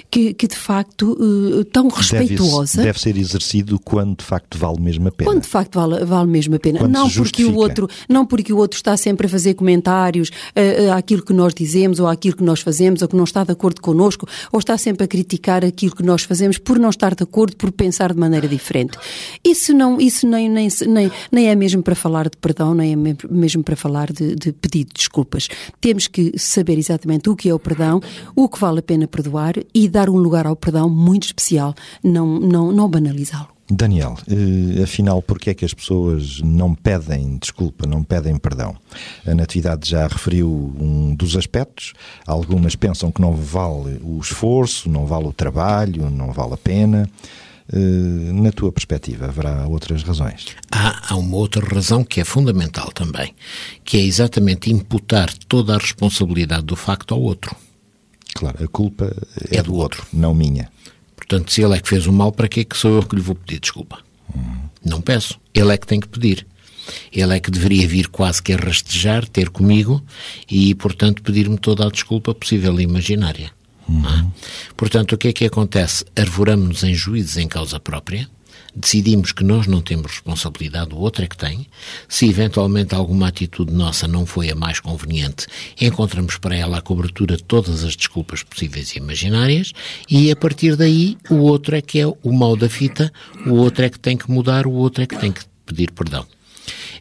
que, 0.10 0.34
que 0.34 0.48
de 0.48 0.55
facto 0.55 1.12
uh, 1.13 1.63
tão 1.65 1.88
respeituosa. 1.88 2.77
Deve, 2.77 2.88
deve, 2.88 3.00
ser 3.00 3.17
exercido 3.17 3.79
quando 3.79 4.17
de 4.17 4.24
facto 4.24 4.57
vale 4.57 4.79
mesmo 4.79 5.07
a 5.07 5.12
pena. 5.12 5.31
Quando 5.31 5.41
de 5.41 5.48
facto 5.48 5.75
vale, 5.75 6.05
vale 6.05 6.29
mesmo 6.29 6.55
a 6.55 6.60
pena. 6.60 6.88
não 6.88 7.10
porque 7.10 7.46
o 7.46 7.55
outro, 7.55 7.89
não 8.07 8.25
porque 8.25 8.53
o 8.53 8.57
outro 8.57 8.77
está 8.77 8.96
sempre 8.96 9.27
a 9.27 9.29
fazer 9.29 9.53
comentários 9.53 10.29
uh, 10.29 10.93
àquilo 10.93 11.24
que 11.24 11.34
nós 11.34 11.53
dizemos 11.53 12.00
ou 12.00 12.07
àquilo 12.07 12.38
que 12.38 12.43
nós 12.43 12.62
fazemos 12.62 13.01
ou 13.01 13.07
que 13.07 13.15
não 13.15 13.24
está 13.24 13.43
de 13.43 13.51
acordo 13.51 13.81
connosco 13.81 14.27
ou 14.51 14.60
está 14.60 14.77
sempre 14.77 15.03
a 15.03 15.07
criticar 15.07 15.63
aquilo 15.63 15.96
que 15.96 16.03
nós 16.03 16.24
fazemos 16.24 16.57
por 16.57 16.79
não 16.79 16.89
estar 16.89 17.15
de 17.15 17.24
acordo, 17.24 17.55
por 17.55 17.72
pensar 17.72 18.13
de 18.13 18.19
maneira 18.19 18.48
diferente. 18.48 18.98
Isso 19.43 19.74
não, 19.74 20.00
isso 20.00 20.27
nem, 20.27 20.50
nem, 20.50 20.67
nem, 20.88 21.12
nem 21.31 21.50
é 21.50 21.55
mesmo 21.55 21.84
para 21.84 21.96
falar 21.96 22.29
de 22.29 22.38
perdão, 22.38 22.74
nem 22.74 22.93
é 22.93 22.96
mesmo 23.29 23.63
para 23.63 23.75
falar 23.75 24.12
de, 24.12 24.36
de 24.36 24.51
pedido 24.51 24.89
de 24.89 24.96
desculpas. 24.96 25.48
Temos 25.79 26.07
que 26.07 26.34
saber 26.38 26.77
exatamente 26.77 27.29
o 27.29 27.36
que 27.36 27.50
é 27.50 27.53
o 27.53 27.60
perdão, 27.60 28.01
o 28.36 28.48
que 28.48 28.60
vale 28.60 28.79
a 28.79 28.81
pena 28.81 29.07
perdoar 29.07 29.55
e 29.74 29.88
dar 29.88 30.09
um 30.09 30.17
lugar 30.17 30.45
ao 30.45 30.55
perdão 30.55 30.89
muito 30.89 31.25
especial, 31.25 31.74
não, 32.03 32.39
não, 32.39 32.71
não 32.71 32.89
banalizá-lo. 32.89 33.57
Daniel, 33.69 34.17
eh, 34.29 34.81
afinal, 34.81 35.21
porquê 35.21 35.50
é 35.50 35.53
que 35.53 35.65
as 35.65 35.74
pessoas 35.74 36.39
não 36.41 36.74
pedem 36.74 37.38
desculpa, 37.38 37.86
não 37.86 38.01
pedem 38.01 38.38
perdão? 38.38 38.77
A 39.25 39.36
Natividade 39.36 39.89
já 39.89 40.07
referiu 40.07 40.74
um 40.79 41.13
dos 41.13 41.36
aspectos. 41.36 41.93
Algumas 42.25 42.75
pensam 42.75 43.12
que 43.12 43.21
não 43.21 43.36
vale 43.36 44.00
o 44.01 44.19
esforço, 44.21 44.89
não 44.89 45.05
vale 45.05 45.27
o 45.27 45.33
trabalho, 45.33 46.09
não 46.09 46.31
vale 46.31 46.53
a 46.53 46.57
pena. 46.57 47.09
Eh, 47.71 48.31
na 48.31 48.53
tua 48.53 48.71
perspectiva, 48.71 49.25
haverá 49.25 49.67
outras 49.67 50.01
razões? 50.01 50.47
Há, 50.71 51.13
há 51.13 51.17
uma 51.17 51.36
outra 51.36 51.65
razão 51.65 52.05
que 52.05 52.21
é 52.21 52.24
fundamental 52.24 52.89
também, 52.93 53.36
que 53.83 53.97
é 53.97 54.01
exatamente 54.01 54.71
imputar 54.71 55.29
toda 55.50 55.75
a 55.75 55.77
responsabilidade 55.77 56.63
do 56.63 56.77
facto 56.77 57.13
ao 57.13 57.21
outro. 57.21 57.53
Claro, 58.38 58.63
a 58.63 58.67
culpa 58.67 59.15
é, 59.51 59.58
é 59.58 59.63
do, 59.63 59.75
outro, 59.75 60.01
outro, 60.01 60.08
não 60.13 60.34
minha. 60.34 60.70
Portanto, 61.15 61.51
se 61.51 61.62
ele 61.62 61.75
é 61.75 61.79
que 61.79 61.89
fez 61.89 62.06
o 62.08 62.13
mal, 62.13 62.32
para 62.32 62.48
que 62.48 62.62
é 62.62 62.63
que 62.63 62.77
sou 62.77 62.96
eu 62.96 63.03
que 63.03 63.15
lhe 63.15 63.22
vou 63.22 63.36
pedir 63.36 63.60
desculpa? 63.60 64.00
Não 64.84 65.01
peço. 65.01 65.39
Ele 65.53 65.74
é 65.74 65.77
que 65.77 65.88
tem 65.88 66.00
que 66.00 66.08
pedir. 66.08 66.46
Ele 67.12 67.36
é 67.36 67.39
que 67.39 67.51
deveria 67.51 67.88
vir 67.88 68.08
quase 68.08 68.41
que 68.41 68.53
a 68.53 68.58
rastejar, 68.58 69.27
ter 69.27 69.50
comigo 69.50 70.01
e, 70.50 70.74
portanto, 70.75 71.22
pedir-me 71.22 71.58
toda 71.58 71.86
a 71.86 71.89
desculpa 71.89 72.34
possível 72.34 72.79
e 72.79 72.84
imaginária. 72.84 73.51
Uhum. 73.89 74.32
Portanto, 74.75 75.13
o 75.13 75.17
que 75.17 75.29
é 75.29 75.34
que 75.34 75.46
acontece? 75.46 76.06
Arvoramos-nos 76.15 76.84
em 76.84 76.94
juízes 76.94 77.38
em 77.38 77.48
causa 77.48 77.79
própria, 77.79 78.29
decidimos 78.77 79.31
que 79.31 79.43
nós 79.43 79.65
não 79.65 79.81
temos 79.81 80.12
responsabilidade, 80.12 80.93
o 80.93 81.00
outro 81.00 81.24
é 81.24 81.27
que 81.27 81.36
tem. 81.36 81.67
Se 82.07 82.29
eventualmente 82.29 82.93
alguma 82.93 83.27
atitude 83.27 83.74
nossa 83.74 84.07
não 84.07 84.25
foi 84.25 84.51
a 84.51 84.55
mais 84.55 84.79
conveniente, 84.79 85.48
encontramos 85.81 86.38
para 86.38 86.55
ela 86.55 86.77
a 86.77 86.81
cobertura 86.81 87.36
de 87.36 87.43
todas 87.43 87.84
as 87.84 87.96
desculpas 87.96 88.43
possíveis 88.43 88.91
e 88.91 89.00
imaginárias, 89.00 89.74
e 90.10 90.31
a 90.31 90.36
partir 90.36 90.75
daí 90.75 91.17
o 91.29 91.38
outro 91.38 91.75
é 91.75 91.81
que 91.81 92.00
é 92.00 92.07
o 92.07 92.31
mal 92.31 92.55
da 92.55 92.69
fita, 92.69 93.12
o 93.46 93.53
outro 93.53 93.84
é 93.84 93.89
que 93.89 94.00
tem 94.00 94.15
que 94.15 94.29
mudar, 94.29 94.67
o 94.67 94.72
outro 94.72 95.03
é 95.03 95.07
que 95.07 95.17
tem 95.17 95.31
que 95.31 95.41
pedir 95.65 95.91
perdão. 95.91 96.25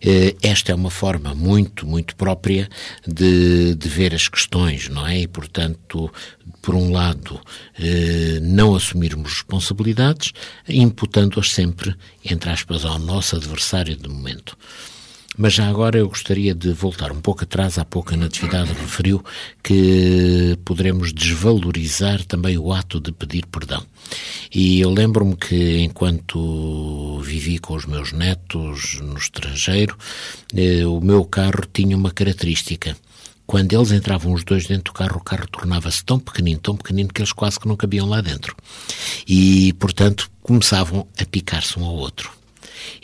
Eh, 0.01 0.35
esta 0.43 0.73
é 0.73 0.75
uma 0.75 0.91
forma 0.91 1.35
muito, 1.35 1.87
muito 1.87 2.17
própria 2.17 2.69
de, 3.07 3.75
de 3.75 3.89
ver 3.89 4.15
as 4.15 4.29
questões, 4.29 4.89
não 4.89 5.07
é? 5.07 5.21
E, 5.21 5.29
portanto, 5.29 6.13
por 6.63 6.75
um 6.75 6.93
lado, 6.93 7.41
eh, 7.79 8.39
não 8.43 8.75
assumirmos 8.75 9.35
responsabilidades, 9.35 10.33
imputando-as 10.69 11.53
sempre, 11.53 11.95
entre 12.25 12.51
aspas, 12.51 12.85
ao 12.85 12.99
nosso 12.99 13.37
adversário 13.37 13.97
de 13.97 14.09
momento. 14.09 14.57
Mas 15.37 15.53
já 15.53 15.69
agora 15.69 15.99
eu 15.99 16.09
gostaria 16.09 16.55
de 16.55 16.73
voltar 16.73 17.13
um 17.13 17.21
pouco 17.21 17.45
atrás, 17.45 17.79
há 17.79 17.85
pouco 17.85 18.15
a 18.15 18.17
Natividade 18.17 18.73
referiu 18.73 19.23
que 19.63 20.59
poderemos 20.65 21.13
desvalorizar 21.13 22.25
também 22.25 22.57
o 22.57 22.73
ato 22.73 23.01
de 23.01 23.13
pedir 23.13 23.45
perdão. 23.47 23.85
E 24.55 24.81
eu 24.81 24.91
lembro-me 24.91 25.37
que 25.37 25.81
enquanto 25.81 27.21
vivi 27.23 27.59
com 27.59 27.75
os 27.75 27.85
meus 27.85 28.13
netos 28.13 28.99
no 29.03 29.19
estrangeiro, 29.19 29.97
eh, 30.55 30.87
o 30.87 31.01
meu 31.01 31.25
carro 31.25 31.67
tinha 31.73 31.97
uma 31.97 32.11
característica 32.11 32.97
quando 33.47 33.73
eles 33.73 33.93
entravam 33.93 34.33
os 34.33 34.43
dois 34.43 34.67
dentro 34.67 34.93
do 34.93 34.93
carro, 34.93 35.19
o 35.19 35.23
carro 35.23 35.47
tornava-se 35.47 36.05
tão 36.05 36.19
pequenino, 36.19 36.59
tão 36.59 36.77
pequenino, 36.77 37.09
que 37.11 37.21
eles 37.21 37.33
quase 37.33 37.61
que 37.61 37.69
não 37.69 37.77
cabiam 37.77 38.09
lá 38.09 38.21
dentro. 38.21 38.57
E, 39.27 39.73
portanto, 39.75 40.29
começavam 40.43 41.07
a 41.17 41.25
picar-se 41.25 41.79
um 41.79 41.85
ao 41.85 41.95
outro. 41.95 42.33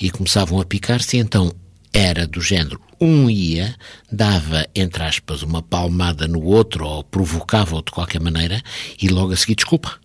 E 0.00 0.10
começavam 0.10 0.60
a 0.60 0.64
picar-se, 0.64 1.16
e 1.16 1.20
então 1.20 1.54
era 1.92 2.26
do 2.26 2.40
género: 2.40 2.80
um 3.00 3.28
ia, 3.28 3.74
dava, 4.10 4.66
entre 4.74 5.02
aspas, 5.02 5.42
uma 5.42 5.62
palmada 5.62 6.26
no 6.26 6.42
outro 6.42 6.86
ou 6.86 7.04
provocava-o 7.04 7.82
de 7.82 7.90
qualquer 7.90 8.20
maneira 8.20 8.62
e 9.00 9.08
logo 9.08 9.32
a 9.32 9.36
seguir 9.36 9.56
desculpa. 9.56 10.00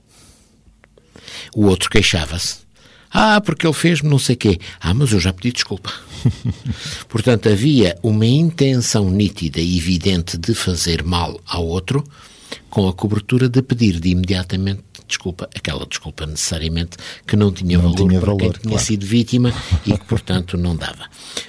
O 1.55 1.65
outro 1.65 1.89
queixava-se. 1.89 2.67
Ah, 3.09 3.39
porque 3.39 3.65
ele 3.65 3.73
fez-me 3.73 4.09
não 4.09 4.19
sei 4.19 4.35
quê. 4.35 4.59
Ah, 4.79 4.93
mas 4.93 5.11
eu 5.11 5.19
já 5.19 5.31
pedi 5.31 5.51
desculpa. 5.51 5.93
Portanto, 7.07 7.47
havia 7.49 7.97
uma 8.03 8.25
intenção 8.25 9.09
nítida 9.09 9.59
e 9.59 9.77
evidente 9.77 10.37
de 10.37 10.53
fazer 10.53 11.03
mal 11.03 11.39
ao 11.45 11.65
outro, 11.65 12.03
com 12.69 12.87
a 12.87 12.93
cobertura 12.93 13.47
de 13.49 13.61
pedir 13.61 13.99
de 13.99 14.09
imediatamente 14.09 14.83
desculpa, 15.07 15.49
aquela 15.55 15.85
desculpa 15.85 16.25
necessariamente 16.25 16.97
que 17.25 17.35
não 17.35 17.51
tinha 17.51 17.77
não 17.77 17.91
valor 17.91 18.09
tinha 18.09 18.19
para 18.19 18.27
valor, 18.27 18.39
quem 18.39 18.51
tinha 18.51 18.71
claro. 18.71 18.85
sido 18.85 19.05
vítima 19.05 19.53
e 19.85 19.97
que, 19.97 20.05
portanto, 20.05 20.57
não 20.57 20.75
dava. 20.75 21.05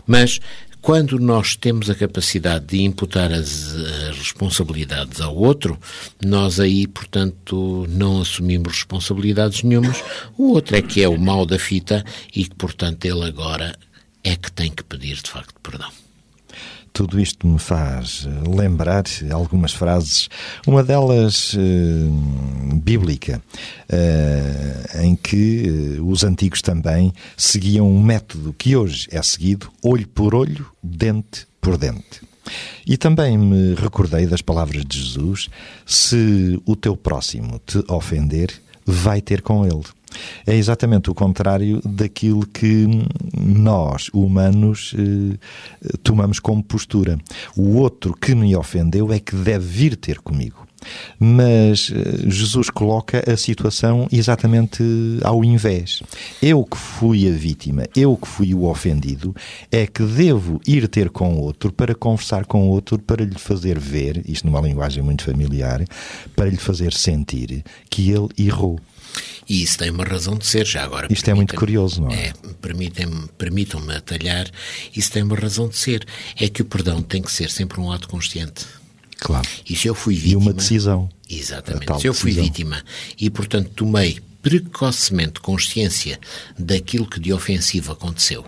Mas 0.07 0.41
quando 0.81 1.19
nós 1.19 1.57
temos 1.57 1.91
a 1.91 1.95
capacidade 1.95 2.67
de 2.67 2.83
imputar 2.83 3.33
as, 3.33 3.75
as, 4.09 4.17
responsabilidades 4.17 5.21
ao 5.21 5.37
outro, 5.37 5.79
nós 6.25 6.61
aí, 6.61 6.87
portanto, 6.87 7.87
não 7.89 8.21
assumimos 8.21 8.75
responsabilidades 8.75 9.63
nenhumas. 9.63 10.03
O 10.37 10.53
outro 10.53 10.77
é 10.77 10.83
que 10.83 11.03
é 11.03 11.09
o 11.09 11.19
mal 11.19 11.45
da 11.45 11.59
fita 11.59 12.05
e 12.35 12.45
que, 12.45 12.55
portanto, 12.55 13.05
ele 13.05 13.25
agora 13.25 13.77
é 14.23 14.37
que 14.37 14.51
tem 14.53 14.71
que 14.71 14.85
pedir, 14.85 15.17
de 15.17 15.31
facto, 15.31 15.55
perdão. 15.63 15.91
Tudo 16.93 17.21
isto 17.21 17.47
me 17.47 17.59
faz 17.59 18.27
eh, 18.27 18.49
lembrar 18.49 19.05
algumas 19.31 19.73
frases, 19.73 20.29
uma 20.67 20.83
delas 20.83 21.55
uh, 21.55 22.75
bíblica, 22.77 23.43
uh, 23.91 25.03
em 25.03 25.15
que 25.15 25.99
os 26.03 26.25
antigos 26.25 26.61
também 26.61 27.13
seguiam 27.37 27.89
um 27.89 28.03
método 28.03 28.55
que 28.57 28.77
hoje 28.77 29.09
é 29.11 29.23
seguido, 29.23 29.71
olho 29.83 30.09
por 30.09 30.35
olho, 30.35 30.67
dente 30.83 31.47
por 31.61 31.77
dente. 31.77 32.21
E 32.87 32.97
também 32.97 33.37
me 33.37 33.75
recordei 33.75 34.27
das 34.27 34.43
palavras 34.43 34.85
de 34.85 34.99
Jesus: 34.99 35.49
se 35.87 36.61
o 36.65 36.75
teu 36.75 36.97
próximo 36.97 37.61
te 37.65 37.85
ofender, 37.89 38.53
vai 38.85 39.21
ter 39.21 39.43
com 39.43 39.67
ele. 39.67 39.85
É 40.47 40.55
exatamente 40.55 41.11
o 41.11 41.15
contrário 41.15 41.81
daquilo 41.85 42.47
que 42.47 42.87
nós, 43.39 44.09
humanos, 44.13 44.95
eh, 44.97 45.39
tomamos 46.03 46.39
como 46.41 46.63
postura. 46.63 47.19
O 47.57 47.77
outro 47.77 48.15
que 48.15 48.35
me 48.35 48.55
ofendeu 48.57 49.13
é 49.13 49.19
que 49.19 49.37
deve 49.37 49.67
vir 49.67 49.97
ter 49.97 50.21
comigo. 50.21 50.67
Mas 51.19 51.93
eh, 51.95 52.31
Jesus 52.31 52.71
coloca 52.71 53.23
a 53.31 53.37
situação 53.37 54.07
exatamente 54.11 54.83
ao 55.23 55.45
invés. 55.45 56.03
Eu 56.41 56.65
que 56.65 56.77
fui 56.77 57.29
a 57.29 57.33
vítima, 57.33 57.85
eu 57.95 58.17
que 58.17 58.29
fui 58.29 58.55
o 58.55 58.65
ofendido, 58.65 59.35
é 59.71 59.87
que 59.87 60.03
devo 60.03 60.61
ir 60.67 60.89
ter 60.89 61.11
com 61.11 61.39
outro 61.39 61.73
para 61.73 61.95
conversar 61.95 62.45
com 62.47 62.69
outro, 62.69 62.99
para 62.99 63.25
lhe 63.25 63.39
fazer 63.39 63.79
ver, 63.79 64.23
isto 64.29 64.47
numa 64.47 64.61
linguagem 64.61 65.03
muito 65.03 65.25
familiar, 65.25 65.85
para 66.35 66.49
lhe 66.49 66.57
fazer 66.57 66.93
sentir 66.93 67.65
que 67.91 68.11
ele 68.11 68.29
errou. 68.39 68.79
E 69.49 69.63
isso 69.63 69.79
tem 69.79 69.91
uma 69.91 70.05
razão 70.05 70.37
de 70.37 70.47
ser, 70.47 70.67
já 70.67 70.85
agora. 70.85 71.09
Isto 71.11 71.31
é 71.31 71.35
muito 71.35 71.55
curioso, 71.55 72.03
não 72.03 72.11
é? 72.11 72.29
é 72.29 72.33
Permitam-me 72.61 73.29
permitam 73.39 73.81
atalhar, 73.91 74.51
isso 74.95 75.11
tem 75.11 75.23
uma 75.23 75.37
razão 75.37 75.69
de 75.69 75.77
ser. 75.77 76.07
É 76.37 76.49
que 76.49 76.63
o 76.63 76.65
perdão 76.65 77.03
tem 77.03 77.23
que 77.23 77.33
ser 77.33 77.51
sempre 77.51 77.81
um 77.81 77.91
ato 77.91 78.09
consciente. 78.09 78.67
Claro. 79.19 79.49
E 79.69 79.75
se 79.75 79.89
eu 79.89 79.95
fui 79.95 80.15
vítima. 80.15 80.33
E 80.33 80.37
uma 80.37 80.53
decisão. 80.53 81.09
Exatamente. 81.29 82.01
Se 82.01 82.07
eu 82.07 82.15
fui 82.15 82.31
decisão. 82.31 82.45
vítima 82.45 82.85
e, 83.19 83.29
portanto, 83.29 83.71
tomei 83.75 84.21
precocemente 84.43 85.41
consciência 85.41 86.19
daquilo 86.59 87.07
que 87.07 87.19
de 87.19 87.33
ofensivo 87.33 87.93
aconteceu, 87.93 88.47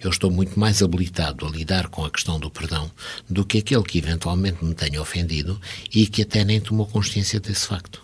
eu 0.00 0.10
estou 0.10 0.30
muito 0.30 0.58
mais 0.58 0.82
habilitado 0.82 1.46
a 1.46 1.50
lidar 1.50 1.88
com 1.88 2.04
a 2.04 2.10
questão 2.10 2.38
do 2.38 2.50
perdão 2.50 2.90
do 3.28 3.44
que 3.44 3.58
aquele 3.58 3.82
que 3.82 3.98
eventualmente 3.98 4.64
me 4.64 4.74
tenha 4.74 5.00
ofendido 5.00 5.60
e 5.92 6.06
que 6.06 6.22
até 6.22 6.44
nem 6.44 6.60
tomou 6.60 6.86
consciência 6.86 7.40
desse 7.40 7.66
facto. 7.66 8.02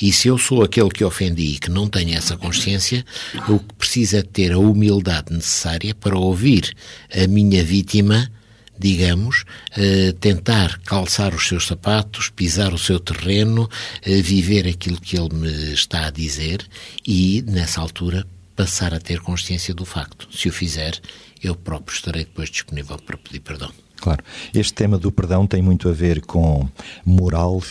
E 0.00 0.12
se 0.12 0.28
eu 0.28 0.38
sou 0.38 0.62
aquele 0.62 0.88
que 0.90 1.04
ofendi 1.04 1.54
e 1.54 1.58
que 1.58 1.70
não 1.70 1.88
tenho 1.88 2.16
essa 2.16 2.36
consciência, 2.36 3.04
o 3.48 3.58
que 3.58 3.74
precisa 3.74 4.18
é 4.18 4.22
ter 4.22 4.52
a 4.52 4.58
humildade 4.58 5.32
necessária 5.32 5.94
para 5.94 6.18
ouvir 6.18 6.74
a 7.14 7.26
minha 7.26 7.62
vítima, 7.62 8.30
digamos, 8.78 9.44
eh, 9.76 10.14
tentar 10.18 10.78
calçar 10.80 11.34
os 11.34 11.46
seus 11.46 11.66
sapatos, 11.66 12.30
pisar 12.30 12.72
o 12.72 12.78
seu 12.78 12.98
terreno, 12.98 13.68
eh, 14.02 14.22
viver 14.22 14.66
aquilo 14.66 15.00
que 15.00 15.18
ele 15.18 15.34
me 15.34 15.72
está 15.74 16.06
a 16.06 16.10
dizer 16.10 16.66
e, 17.06 17.42
nessa 17.46 17.80
altura, 17.80 18.26
passar 18.56 18.94
a 18.94 19.00
ter 19.00 19.20
consciência 19.20 19.74
do 19.74 19.84
facto. 19.84 20.28
Se 20.32 20.48
o 20.48 20.52
fizer, 20.52 20.98
eu 21.42 21.54
próprio 21.54 21.94
estarei 21.94 22.24
depois 22.24 22.48
disponível 22.48 22.98
para 22.98 23.18
pedir 23.18 23.40
perdão. 23.40 23.70
Claro. 24.00 24.24
Este 24.54 24.72
tema 24.72 24.96
do 24.96 25.12
perdão 25.12 25.46
tem 25.46 25.60
muito 25.60 25.88
a 25.88 25.92
ver 25.92 26.22
com 26.22 26.66
moral, 27.04 27.62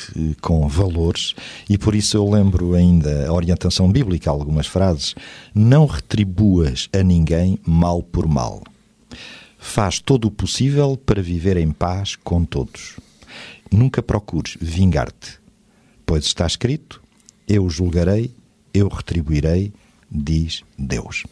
com 0.41 0.67
valores, 0.67 1.33
e 1.67 1.77
por 1.77 1.95
isso 1.95 2.15
eu 2.15 2.29
lembro 2.29 2.75
ainda 2.75 3.27
a 3.27 3.33
orientação 3.33 3.91
bíblica, 3.91 4.29
algumas 4.29 4.67
frases. 4.67 5.15
Não 5.55 5.87
retribuas 5.87 6.87
a 6.93 7.01
ninguém 7.01 7.57
mal 7.65 8.03
por 8.03 8.27
mal. 8.27 8.61
Faz 9.57 9.99
todo 9.99 10.25
o 10.25 10.31
possível 10.31 10.95
para 10.95 11.21
viver 11.21 11.57
em 11.57 11.71
paz 11.71 12.15
com 12.15 12.45
todos. 12.45 12.97
Nunca 13.71 14.01
procures 14.01 14.55
vingar-te, 14.61 15.39
pois 16.05 16.25
está 16.25 16.45
escrito: 16.45 17.01
Eu 17.47 17.69
julgarei, 17.69 18.31
eu 18.73 18.87
retribuirei, 18.87 19.73
diz 20.09 20.63
Deus. 20.77 21.23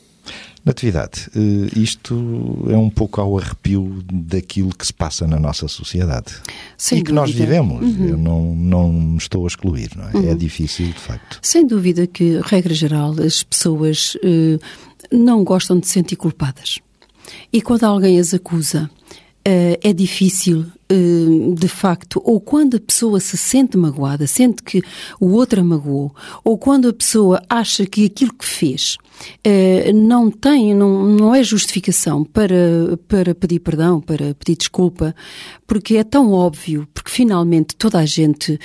Natividade, 0.68 1.30
eh, 1.34 1.80
isto 1.80 2.66
é 2.70 2.76
um 2.76 2.90
pouco 2.90 3.22
ao 3.22 3.38
arrepio 3.38 4.04
daquilo 4.12 4.76
que 4.76 4.86
se 4.86 4.94
passa 4.94 5.26
na 5.26 5.40
nossa 5.40 5.68
sociedade. 5.70 6.34
Sem 6.78 7.00
e 7.00 7.02
que 7.02 7.12
dúvida. 7.12 7.22
nós 7.22 7.32
vivemos. 7.32 7.82
Uhum. 7.82 8.08
Eu 8.08 8.18
não, 8.18 8.56
não 8.56 8.92
me 8.92 9.18
estou 9.18 9.46
a 9.46 9.48
excluir, 9.48 9.92
não 9.96 10.10
é? 10.10 10.12
é 10.12 10.18
uhum. 10.18 10.32
É 10.32 10.36
difícil, 10.36 10.88
de 10.88 11.00
facto. 11.00 11.40
Sem 11.42 11.66
dúvida 11.66 12.06
que, 12.06 12.42
regra 12.44 12.74
geral, 12.74 13.16
as 13.22 13.44
pessoas 13.44 14.18
eh, 14.22 14.60
não 15.10 15.42
gostam 15.44 15.80
de 15.80 15.88
se 15.88 15.94
sentir 15.94 16.18
culpadas. 16.18 16.80
E 17.52 17.62
quando 17.62 17.86
alguém 17.86 18.20
as 18.20 18.34
acusa, 18.34 18.90
eh, 19.46 19.80
é 19.82 19.94
difícil, 19.94 20.66
de 20.90 21.68
facto, 21.68 22.22
ou 22.24 22.40
quando 22.40 22.78
a 22.78 22.80
pessoa 22.80 23.20
se 23.20 23.36
sente 23.36 23.78
magoada, 23.78 24.26
sente 24.26 24.64
que 24.64 24.82
o 25.20 25.32
outro 25.32 25.60
a 25.60 25.64
magoou, 25.64 26.16
ou 26.46 26.58
quando 26.58 26.88
a 26.88 26.94
pessoa 26.94 27.42
acha 27.50 27.86
que 27.86 28.06
aquilo 28.06 28.34
que 28.34 28.46
fez 28.46 28.98
não 29.94 30.30
tem, 30.30 30.74
não, 30.74 31.04
não 31.04 31.36
é 31.36 31.44
justificação 31.44 32.24
para, 32.24 32.98
para 33.08 33.34
pedir 33.34 33.60
perdão, 33.60 34.02
para 34.02 34.34
pedir 34.36 34.58
desculpa, 34.58 35.16
porque 35.66 35.98
é 35.98 36.04
tão 36.04 36.32
óbvio, 36.32 36.88
porque 36.94 37.12
finalmente 37.12 37.76
toda 37.76 38.00
a 38.00 38.06
gente 38.06 38.60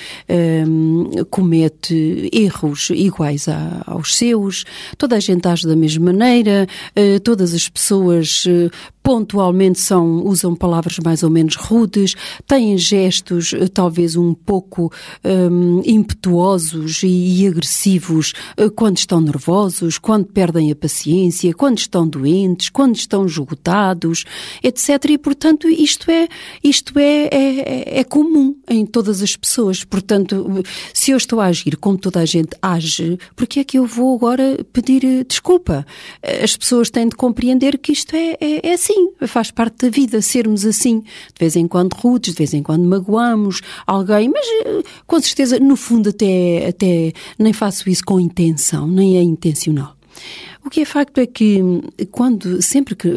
um, 0.69 1.25
comete 1.31 2.31
erros 2.33 2.91
iguais 2.91 3.49
a, 3.49 3.83
aos 3.87 4.17
seus, 4.17 4.65
toda 4.97 5.17
a 5.17 5.21
gente 5.21 5.47
age 5.49 5.67
da 5.67 5.77
mesma 5.77 6.07
maneira, 6.07 6.67
uh, 6.97 7.21
todas 7.21 7.53
as 7.55 7.69
pessoas 7.69 8.45
uh, 8.47 8.71
pontualmente 9.03 9.81
são, 9.81 10.25
usam 10.25 10.55
palavras 10.55 10.99
mais 11.05 11.23
ou 11.23 11.31
menos 11.31 11.57
rudes, 11.57 12.15
têm 12.47 12.77
gestos 12.79 13.53
uh, 13.53 13.69
talvez 13.69 14.17
um 14.17 14.35
pouco 14.35 14.93
um, 15.25 15.83
impetuosos 15.85 17.03
e, 17.03 17.43
e 17.43 17.47
agressivos 17.49 18.33
quando 18.77 18.99
estão 18.99 19.21
nervosos, 19.21 19.99
quando 19.99 20.27
perdem 20.27 20.71
a 20.71 20.77
paciência, 20.77 21.53
quando 21.55 21.79
estão 21.79 22.07
doentes, 22.07 22.69
quando 22.69 22.97
estão 22.97 23.27
esgotados, 23.27 24.25
etc. 24.63 25.05
E 25.11 25.19
portanto 25.19 25.69
isto 25.69 26.11
é, 26.11 26.29
isto 26.63 26.93
isto 26.93 26.99
é, 26.99 27.29
é, 27.33 28.01
é, 28.01 28.05
comum 28.05 28.57
em 28.69 28.85
todas 28.85 29.23
as 29.23 29.37
pessoas. 29.37 29.85
Portanto, 29.85 30.63
se 30.93 31.13
eu 31.13 31.17
estou 31.17 31.41
a 31.41 31.47
agir 31.47 31.77
como 31.77 31.97
toda 31.97 32.21
a 32.21 32.25
gente 32.25 32.57
age, 32.61 33.19
por 33.35 33.47
que 33.47 33.61
é 33.61 33.65
que 33.65 33.79
eu 33.79 33.87
vou 33.87 34.17
agora 34.17 34.59
pedir 34.73 35.05
eh, 35.05 35.25
desculpa? 35.25 35.87
As 36.43 36.57
pessoas 36.57 36.91
têm 36.91 37.09
de 37.09 37.17
compreender 37.17 37.79
que 37.79 37.93
isto 37.93 38.15
é, 38.15 38.37
é, 38.41 38.69
é 38.69 38.73
assim, 38.75 38.92
faz 39.27 39.51
parte 39.51 39.87
da 39.87 39.91
vida 39.91 40.21
sermos 40.21 40.65
assim. 40.65 41.01
De 41.01 41.39
vez 41.39 41.57
em 41.57 41.67
quando 41.67 41.95
rudes, 41.95 42.33
de 42.33 42.39
vez 42.39 42.55
em 42.55 42.63
quando 42.63 42.85
magoamos 42.85 43.61
alguém, 43.87 44.29
mas 44.29 44.47
eh, 44.65 44.83
com 45.07 45.21
certeza, 45.21 45.59
no 45.59 45.77
fundo, 45.77 46.11
até, 46.11 46.67
até 46.69 47.13
nem 47.39 47.53
faço 47.53 47.89
isso 47.89 48.05
com 48.05 48.21
intenção, 48.21 48.87
nem 48.87 49.17
é 49.17 49.23
intencional. 49.23 49.97
O 50.65 50.71
que 50.71 50.81
é 50.81 50.85
facto 50.85 51.19
é 51.19 51.27
que 51.27 51.61
quando 52.13 52.63
sempre 52.63 52.95
que, 52.95 53.11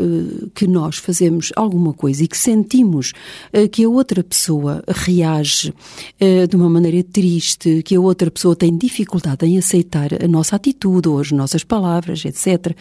que 0.56 0.66
nós 0.66 0.98
fazemos 0.98 1.52
alguma 1.56 1.94
coisa 1.94 2.24
e 2.24 2.28
que 2.28 2.38
sentimos 2.38 3.14
uh, 3.54 3.70
que 3.70 3.84
a 3.84 3.90
outra 3.90 4.24
pessoa 4.24 4.84
reage 4.88 5.70
uh, 5.70 6.48
de 6.48 6.56
uma 6.56 6.68
maneira 6.68 7.04
triste, 7.04 7.84
que 7.84 7.96
a 7.96 8.02
outra 8.02 8.32
pessoa 8.32 8.56
tem 8.56 8.76
dificuldade 8.76 9.46
em 9.46 9.60
aceitar 9.60 10.10
a 10.24 10.28
nossa 10.28 10.56
atitude 10.56 11.08
ou 11.08 11.20
as 11.20 11.32
nossas 11.32 11.64
palavras, 11.64 12.26
etc., 12.26 12.76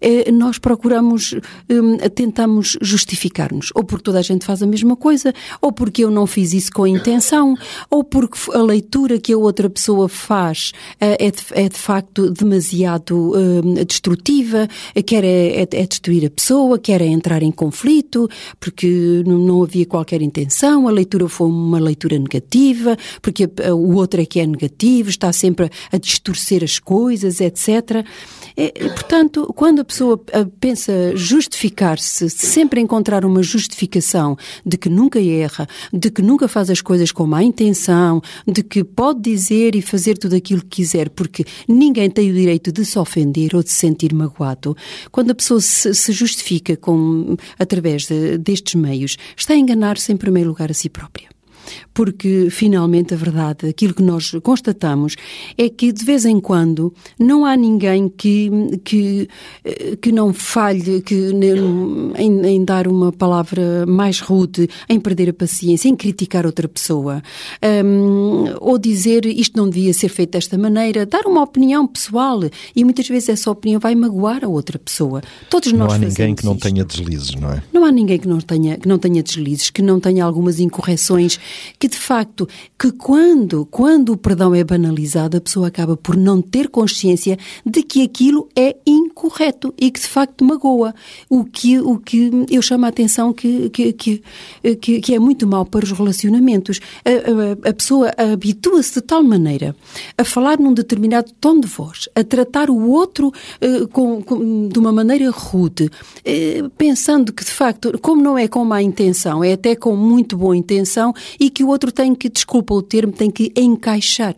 eh, 0.00 0.30
nós 0.30 0.58
procuramos, 0.58 1.34
um, 1.70 1.96
tentamos 2.10 2.76
justificar-nos, 2.80 3.70
ou 3.74 3.84
porque 3.84 4.04
toda 4.04 4.18
a 4.18 4.22
gente 4.22 4.44
faz 4.44 4.62
a 4.62 4.66
mesma 4.66 4.96
coisa, 4.96 5.32
ou 5.62 5.72
porque 5.72 6.04
eu 6.04 6.10
não 6.10 6.26
fiz 6.26 6.52
isso 6.52 6.70
com 6.72 6.86
intenção, 6.86 7.54
ou 7.88 8.04
porque 8.04 8.38
a 8.52 8.62
leitura 8.62 9.18
que 9.18 9.32
a 9.32 9.38
outra 9.38 9.70
pessoa 9.70 10.08
faz 10.08 10.72
é 10.98 11.30
de, 11.30 11.42
é, 11.52 11.68
de, 11.68 11.78
facto 11.78 12.30
demasiado 12.30 13.32
destrutiva 13.86 14.09
destrutiva, 14.10 14.68
quer 15.06 15.24
é, 15.24 15.62
é, 15.62 15.68
é, 15.70 15.86
destruir 15.86 16.26
a 16.26 16.30
pessoa, 16.30 16.78
quer 16.78 17.00
é 17.00 17.06
entrar 17.06 17.42
em 17.42 17.50
conflito, 17.50 18.28
porque 18.58 19.22
não, 19.26 19.62
havia 19.62 19.86
qualquer 19.86 20.22
intenção, 20.22 20.88
a 20.88 20.90
leitura 20.90 21.28
foi 21.28 21.48
uma 21.48 21.78
leitura 21.78 22.18
negativa, 22.18 22.96
porque 23.22 23.48
o 23.72 23.94
outro 23.94 24.20
é 24.20 24.26
que 24.26 24.40
é 24.40 24.46
negativo, 24.46 25.10
está 25.10 25.32
sempre 25.32 25.70
a, 25.92 25.98
distorcer 25.98 26.64
as 26.64 26.78
coisas, 26.78 27.40
etc. 27.40 28.04
Portanto, 28.94 29.52
quando 29.54 29.80
a 29.80 29.84
pessoa 29.84 30.20
pensa 30.58 31.14
justificar-se, 31.14 32.30
sempre 32.30 32.80
encontrar 32.80 33.24
uma 33.24 33.42
justificação 33.42 34.36
de 34.64 34.76
que 34.76 34.88
nunca 34.88 35.20
erra, 35.20 35.68
de 35.92 36.10
que 36.10 36.22
nunca 36.22 36.48
faz 36.48 36.70
as 36.70 36.80
coisas 36.80 37.12
com 37.12 37.26
má 37.26 37.42
intenção, 37.42 38.20
de 38.46 38.62
que 38.62 38.82
pode 38.82 39.20
dizer 39.20 39.74
e 39.74 39.82
fazer 39.82 40.18
tudo 40.18 40.34
aquilo 40.34 40.62
que 40.62 40.80
quiser, 40.80 41.10
porque 41.10 41.44
ninguém 41.68 42.10
tem 42.10 42.30
o 42.30 42.34
direito 42.34 42.72
de 42.72 42.84
se 42.84 42.98
ofender 42.98 43.54
ou 43.54 43.62
de 43.62 43.70
se 43.70 43.76
sentir 43.76 43.99
magoado. 44.14 44.76
Quando 45.10 45.30
a 45.30 45.34
pessoa 45.34 45.60
se, 45.60 45.94
se 45.94 46.12
justifica 46.12 46.76
com, 46.76 47.36
através 47.58 48.06
de, 48.06 48.38
destes 48.38 48.74
meios, 48.74 49.16
está 49.36 49.54
a 49.54 49.56
enganar-se 49.56 50.12
em 50.12 50.16
primeiro 50.16 50.48
lugar 50.48 50.70
a 50.70 50.74
si 50.74 50.88
própria 50.88 51.28
porque 51.92 52.48
finalmente 52.50 53.14
a 53.14 53.16
verdade, 53.16 53.66
aquilo 53.68 53.94
que 53.94 54.02
nós 54.02 54.32
constatamos 54.42 55.16
é 55.56 55.68
que 55.68 55.92
de 55.92 56.04
vez 56.04 56.24
em 56.24 56.40
quando 56.40 56.92
não 57.18 57.44
há 57.44 57.56
ninguém 57.56 58.08
que, 58.08 58.50
que, 58.84 59.28
que 60.00 60.12
não 60.12 60.32
falhe 60.32 61.00
que, 61.02 61.30
em, 62.16 62.46
em 62.46 62.64
dar 62.64 62.86
uma 62.86 63.12
palavra 63.12 63.84
mais 63.86 64.20
rude, 64.20 64.68
em 64.88 64.98
perder 64.98 65.30
a 65.30 65.32
paciência, 65.32 65.88
em 65.88 65.96
criticar 65.96 66.46
outra 66.46 66.68
pessoa, 66.68 67.22
um, 67.84 68.44
ou 68.60 68.78
dizer 68.78 69.26
isto 69.26 69.56
não 69.56 69.68
devia 69.68 69.92
ser 69.92 70.08
feito 70.08 70.32
desta 70.32 70.56
maneira, 70.56 71.06
dar 71.06 71.26
uma 71.26 71.42
opinião 71.42 71.86
pessoal 71.86 72.40
e 72.74 72.84
muitas 72.84 73.06
vezes 73.08 73.28
essa 73.28 73.50
opinião 73.50 73.80
vai 73.80 73.94
magoar 73.94 74.44
a 74.44 74.48
outra 74.48 74.78
pessoa. 74.78 75.22
Todos 75.48 75.72
não 75.72 75.80
nós 75.80 75.94
há 75.94 75.98
ninguém 75.98 76.34
que 76.34 76.44
não 76.44 76.54
isto. 76.54 76.62
tenha 76.62 76.84
deslizes, 76.84 77.34
não 77.34 77.52
é? 77.52 77.62
Não 77.72 77.84
há 77.84 77.92
ninguém 77.92 78.18
que 78.18 78.28
não 78.28 78.38
tenha, 78.40 78.76
que 78.76 78.88
não 78.88 78.98
tenha 78.98 79.22
deslizes, 79.22 79.70
que 79.70 79.82
não 79.82 80.00
tenha 80.00 80.24
algumas 80.24 80.60
incorreções 80.60 81.38
que 81.78 81.88
de 81.88 81.96
facto, 81.96 82.48
que 82.78 82.92
quando, 82.92 83.66
quando 83.66 84.12
o 84.12 84.16
perdão 84.16 84.54
é 84.54 84.62
banalizado, 84.64 85.36
a 85.36 85.40
pessoa 85.40 85.68
acaba 85.68 85.96
por 85.96 86.16
não 86.16 86.40
ter 86.40 86.68
consciência 86.68 87.38
de 87.64 87.82
que 87.82 88.02
aquilo 88.02 88.48
é 88.56 88.76
incorreto 88.86 89.74
e 89.78 89.90
que 89.90 90.00
de 90.00 90.06
facto 90.06 90.44
magoa. 90.44 90.94
O 91.28 91.44
que, 91.44 91.78
o 91.78 91.98
que 91.98 92.30
eu 92.50 92.62
chamo 92.62 92.86
a 92.86 92.88
atenção 92.88 93.32
que, 93.32 93.70
que, 93.70 93.92
que, 93.92 94.22
que, 94.80 95.00
que 95.00 95.14
é 95.14 95.18
muito 95.18 95.46
mau 95.46 95.64
para 95.64 95.84
os 95.84 95.92
relacionamentos. 95.92 96.80
A, 97.04 97.66
a, 97.66 97.70
a 97.70 97.72
pessoa 97.72 98.12
habitua-se 98.16 98.94
de 98.94 99.00
tal 99.02 99.22
maneira 99.22 99.74
a 100.16 100.24
falar 100.24 100.58
num 100.58 100.72
determinado 100.72 101.32
tom 101.40 101.60
de 101.60 101.66
voz, 101.66 102.08
a 102.14 102.22
tratar 102.24 102.70
o 102.70 102.90
outro 102.90 103.28
uh, 103.28 103.88
com, 103.88 104.22
com, 104.22 104.68
de 104.68 104.78
uma 104.78 104.92
maneira 104.92 105.30
rude, 105.30 105.84
uh, 105.86 106.70
pensando 106.76 107.32
que 107.32 107.44
de 107.44 107.50
facto, 107.50 107.98
como 108.00 108.22
não 108.22 108.36
é 108.36 108.48
com 108.48 108.64
má 108.64 108.82
intenção, 108.82 109.42
é 109.42 109.52
até 109.52 109.74
com 109.74 109.96
muito 109.96 110.36
boa 110.36 110.56
intenção 110.56 111.12
e 111.40 111.48
que 111.48 111.64
o 111.64 111.68
outro 111.68 111.90
tem 111.90 112.14
que, 112.14 112.28
desculpa 112.28 112.74
o 112.74 112.82
termo, 112.82 113.12
tem 113.12 113.30
que 113.30 113.50
encaixar, 113.56 114.34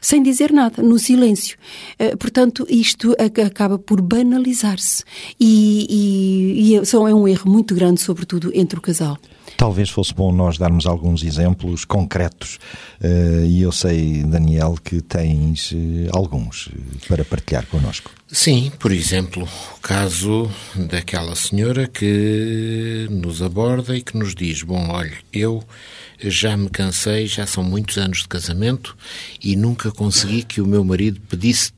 sem 0.00 0.22
dizer 0.22 0.52
nada, 0.52 0.80
no 0.80 0.98
silêncio. 1.00 1.58
Uh, 1.98 2.16
portanto, 2.16 2.64
isto 2.70 3.14
acaba 3.44 3.76
por 3.76 4.00
banalizar-se. 4.00 5.02
E, 5.38 5.86
e, 5.90 6.70
e 6.70 6.76
é, 6.76 6.78
é 6.78 7.14
um 7.14 7.26
erro 7.26 7.50
muito 7.50 7.74
grande, 7.74 8.00
sobretudo 8.00 8.52
entre 8.54 8.78
o 8.78 8.82
casal. 8.82 9.18
Talvez 9.56 9.90
fosse 9.90 10.12
bom 10.14 10.32
nós 10.32 10.58
darmos 10.58 10.86
alguns 10.86 11.22
exemplos 11.22 11.84
concretos. 11.84 12.58
Uh, 13.00 13.44
e 13.46 13.62
eu 13.62 13.72
sei, 13.72 14.22
Daniel, 14.22 14.76
que 14.82 15.00
tens 15.00 15.72
uh, 15.72 15.76
alguns 16.12 16.68
para 17.08 17.24
partilhar 17.24 17.66
connosco. 17.66 18.10
Sim, 18.30 18.72
por 18.78 18.90
exemplo, 18.90 19.46
o 19.76 19.80
caso 19.80 20.50
daquela 20.74 21.36
senhora 21.36 21.86
que 21.86 23.06
nos 23.10 23.42
aborda 23.42 23.96
e 23.96 24.02
que 24.02 24.16
nos 24.16 24.34
diz: 24.34 24.62
Bom, 24.62 24.88
olha, 24.90 25.16
eu 25.32 25.62
já 26.30 26.56
me 26.56 26.68
cansei, 26.68 27.26
já 27.26 27.46
são 27.46 27.62
muitos 27.62 27.98
anos 27.98 28.18
de 28.18 28.28
casamento 28.28 28.96
e 29.42 29.56
nunca 29.56 29.90
consegui 29.90 30.42
que 30.42 30.60
o 30.60 30.66
meu 30.66 30.84
marido 30.84 31.20
pedisse 31.28 31.72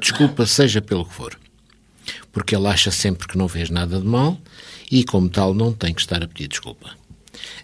desculpa, 0.00 0.46
seja 0.46 0.80
pelo 0.80 1.04
que 1.04 1.14
for. 1.14 1.38
Porque 2.32 2.54
ele 2.54 2.66
acha 2.66 2.90
sempre 2.90 3.26
que 3.26 3.38
não 3.38 3.48
fez 3.48 3.70
nada 3.70 3.98
de 3.98 4.06
mal 4.06 4.38
e, 4.90 5.04
como 5.04 5.28
tal, 5.28 5.54
não 5.54 5.72
tem 5.72 5.94
que 5.94 6.00
estar 6.00 6.22
a 6.22 6.28
pedir 6.28 6.48
desculpa. 6.48 6.90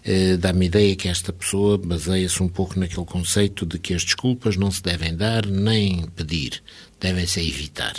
Uh, 0.05 0.37
Dá-me 0.37 0.65
ideia 0.65 0.95
que 0.95 1.07
esta 1.07 1.31
pessoa 1.31 1.77
baseia-se 1.77 2.41
um 2.41 2.47
pouco 2.47 2.79
naquele 2.79 3.05
conceito 3.05 3.65
de 3.65 3.79
que 3.79 3.93
as 3.93 4.03
desculpas 4.03 4.55
não 4.57 4.71
se 4.71 4.81
devem 4.81 5.15
dar 5.15 5.45
nem 5.45 6.07
pedir, 6.15 6.61
devem-se 6.99 7.39
evitar. 7.39 7.93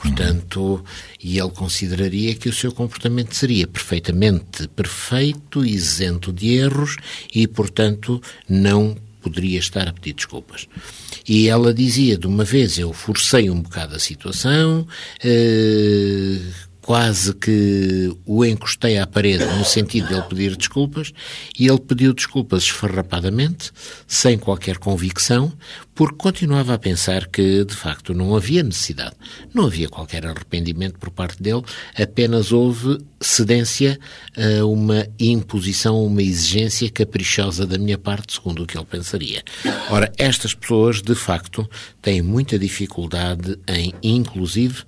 Portanto, 0.00 0.84
e 1.22 1.38
ele 1.38 1.50
consideraria 1.50 2.34
que 2.34 2.48
o 2.48 2.52
seu 2.52 2.70
comportamento 2.72 3.34
seria 3.34 3.66
perfeitamente 3.66 4.68
perfeito, 4.68 5.64
isento 5.64 6.32
de 6.32 6.54
erros 6.54 6.96
e, 7.34 7.46
portanto, 7.46 8.22
não 8.48 8.96
poderia 9.20 9.58
estar 9.58 9.88
a 9.88 9.92
pedir 9.92 10.12
desculpas. 10.12 10.68
E 11.28 11.48
ela 11.48 11.74
dizia, 11.74 12.16
de 12.16 12.26
uma 12.26 12.44
vez 12.44 12.78
eu 12.78 12.92
forcei 12.92 13.50
um 13.50 13.60
bocado 13.60 13.96
a 13.96 13.98
situação, 13.98 14.86
eh, 15.24 16.38
quase 16.86 17.34
que 17.34 18.16
o 18.24 18.44
encostei 18.44 18.96
à 18.96 19.06
parede 19.08 19.44
no 19.44 19.64
sentido 19.64 20.06
de 20.06 20.14
ele 20.14 20.22
pedir 20.22 20.56
desculpas 20.56 21.12
e 21.58 21.66
ele 21.66 21.80
pediu 21.80 22.14
desculpas 22.14 22.62
esfarrapadamente, 22.62 23.72
sem 24.06 24.38
qualquer 24.38 24.78
convicção, 24.78 25.52
porque 25.96 26.14
continuava 26.16 26.74
a 26.74 26.78
pensar 26.78 27.26
que, 27.26 27.64
de 27.64 27.74
facto, 27.74 28.14
não 28.14 28.36
havia 28.36 28.62
necessidade. 28.62 29.16
Não 29.52 29.66
havia 29.66 29.88
qualquer 29.88 30.24
arrependimento 30.24 30.96
por 31.00 31.10
parte 31.10 31.42
dele, 31.42 31.64
apenas 31.98 32.52
houve 32.52 32.98
cedência 33.20 33.98
a 34.36 34.64
uma 34.64 35.08
imposição, 35.18 36.04
uma 36.04 36.22
exigência 36.22 36.88
caprichosa 36.88 37.66
da 37.66 37.78
minha 37.78 37.98
parte, 37.98 38.34
segundo 38.34 38.62
o 38.62 38.66
que 38.66 38.78
ele 38.78 38.86
pensaria. 38.86 39.42
Ora, 39.90 40.12
estas 40.16 40.54
pessoas, 40.54 41.02
de 41.02 41.16
facto, 41.16 41.68
têm 42.00 42.22
muita 42.22 42.56
dificuldade 42.56 43.58
em, 43.66 43.92
inclusive, 44.04 44.84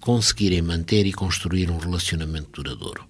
conseguirem 0.00 0.62
manter 0.62 1.06
e 1.06 1.12
construir 1.12 1.70
um 1.70 1.78
relacionamento 1.78 2.62
duradouro. 2.62 3.04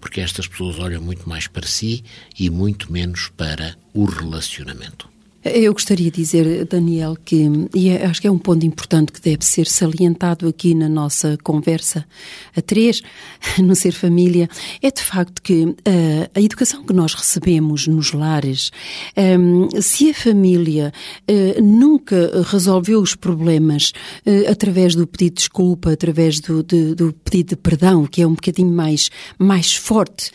Porque 0.00 0.20
estas 0.20 0.46
pessoas 0.48 0.78
olham 0.78 1.02
muito 1.02 1.28
mais 1.28 1.46
para 1.46 1.66
si 1.66 2.02
e 2.38 2.48
muito 2.50 2.90
menos 2.90 3.28
para 3.36 3.76
o 3.92 4.04
relacionamento. 4.04 5.08
Eu 5.42 5.72
gostaria 5.72 6.10
de 6.10 6.20
dizer, 6.20 6.66
Daniel, 6.66 7.16
que 7.24 7.48
e 7.74 7.88
é, 7.88 8.04
acho 8.04 8.20
que 8.20 8.26
é 8.26 8.30
um 8.30 8.38
ponto 8.38 8.66
importante 8.66 9.10
que 9.10 9.22
deve 9.22 9.42
ser 9.42 9.66
salientado 9.66 10.46
aqui 10.46 10.74
na 10.74 10.86
nossa 10.86 11.38
conversa 11.42 12.04
a 12.54 12.60
três, 12.60 13.00
no 13.58 13.74
Ser 13.74 13.92
Família, 13.92 14.50
é 14.82 14.90
de 14.90 15.02
facto 15.02 15.40
que 15.40 15.64
uh, 15.64 15.76
a 16.34 16.40
educação 16.42 16.84
que 16.84 16.92
nós 16.92 17.14
recebemos 17.14 17.86
nos 17.86 18.12
lares, 18.12 18.70
um, 19.16 19.80
se 19.80 20.10
a 20.10 20.14
família 20.14 20.92
uh, 21.26 21.62
nunca 21.62 22.42
resolveu 22.44 23.00
os 23.00 23.14
problemas 23.14 23.94
uh, 24.26 24.50
através 24.50 24.94
do 24.94 25.06
pedido 25.06 25.30
de 25.30 25.36
desculpa, 25.36 25.92
através 25.92 26.38
do, 26.40 26.62
de, 26.62 26.94
do, 26.94 27.14
pedido 27.14 27.50
de 27.50 27.56
perdão, 27.56 28.04
que 28.04 28.20
é 28.20 28.26
um 28.26 28.34
bocadinho 28.34 28.70
mais, 28.70 29.08
mais 29.38 29.74
forte, 29.74 30.32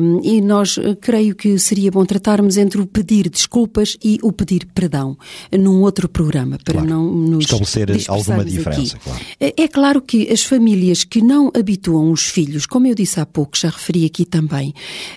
um, 0.00 0.20
e 0.24 0.40
nós 0.40 0.80
creio 1.00 1.36
que 1.36 1.56
seria 1.60 1.92
bom 1.92 2.04
tratarmos 2.04 2.56
entre 2.56 2.80
o 2.80 2.86
pedir 2.86 3.28
desculpas 3.28 3.96
e 4.02 4.18
o 4.20 4.31
pedir 4.32 4.66
perdão 4.74 5.16
num 5.52 5.82
outro 5.82 6.08
programa, 6.08 6.58
para 6.64 6.74
claro. 6.74 6.88
não 6.88 7.12
nos 7.12 7.44
estabelecer 7.44 8.10
alguma 8.10 8.44
diferença. 8.44 8.98
Claro. 8.98 9.20
É, 9.38 9.62
é 9.62 9.68
claro 9.68 10.00
que 10.00 10.30
as 10.30 10.42
famílias 10.42 11.04
que 11.04 11.20
não 11.22 11.50
habituam 11.54 12.10
os 12.10 12.28
filhos, 12.28 12.66
como 12.66 12.86
eu 12.86 12.94
disse 12.94 13.20
há 13.20 13.26
pouco, 13.26 13.56
já 13.56 13.68
referi 13.68 14.04
aqui 14.04 14.24
também, 14.24 14.74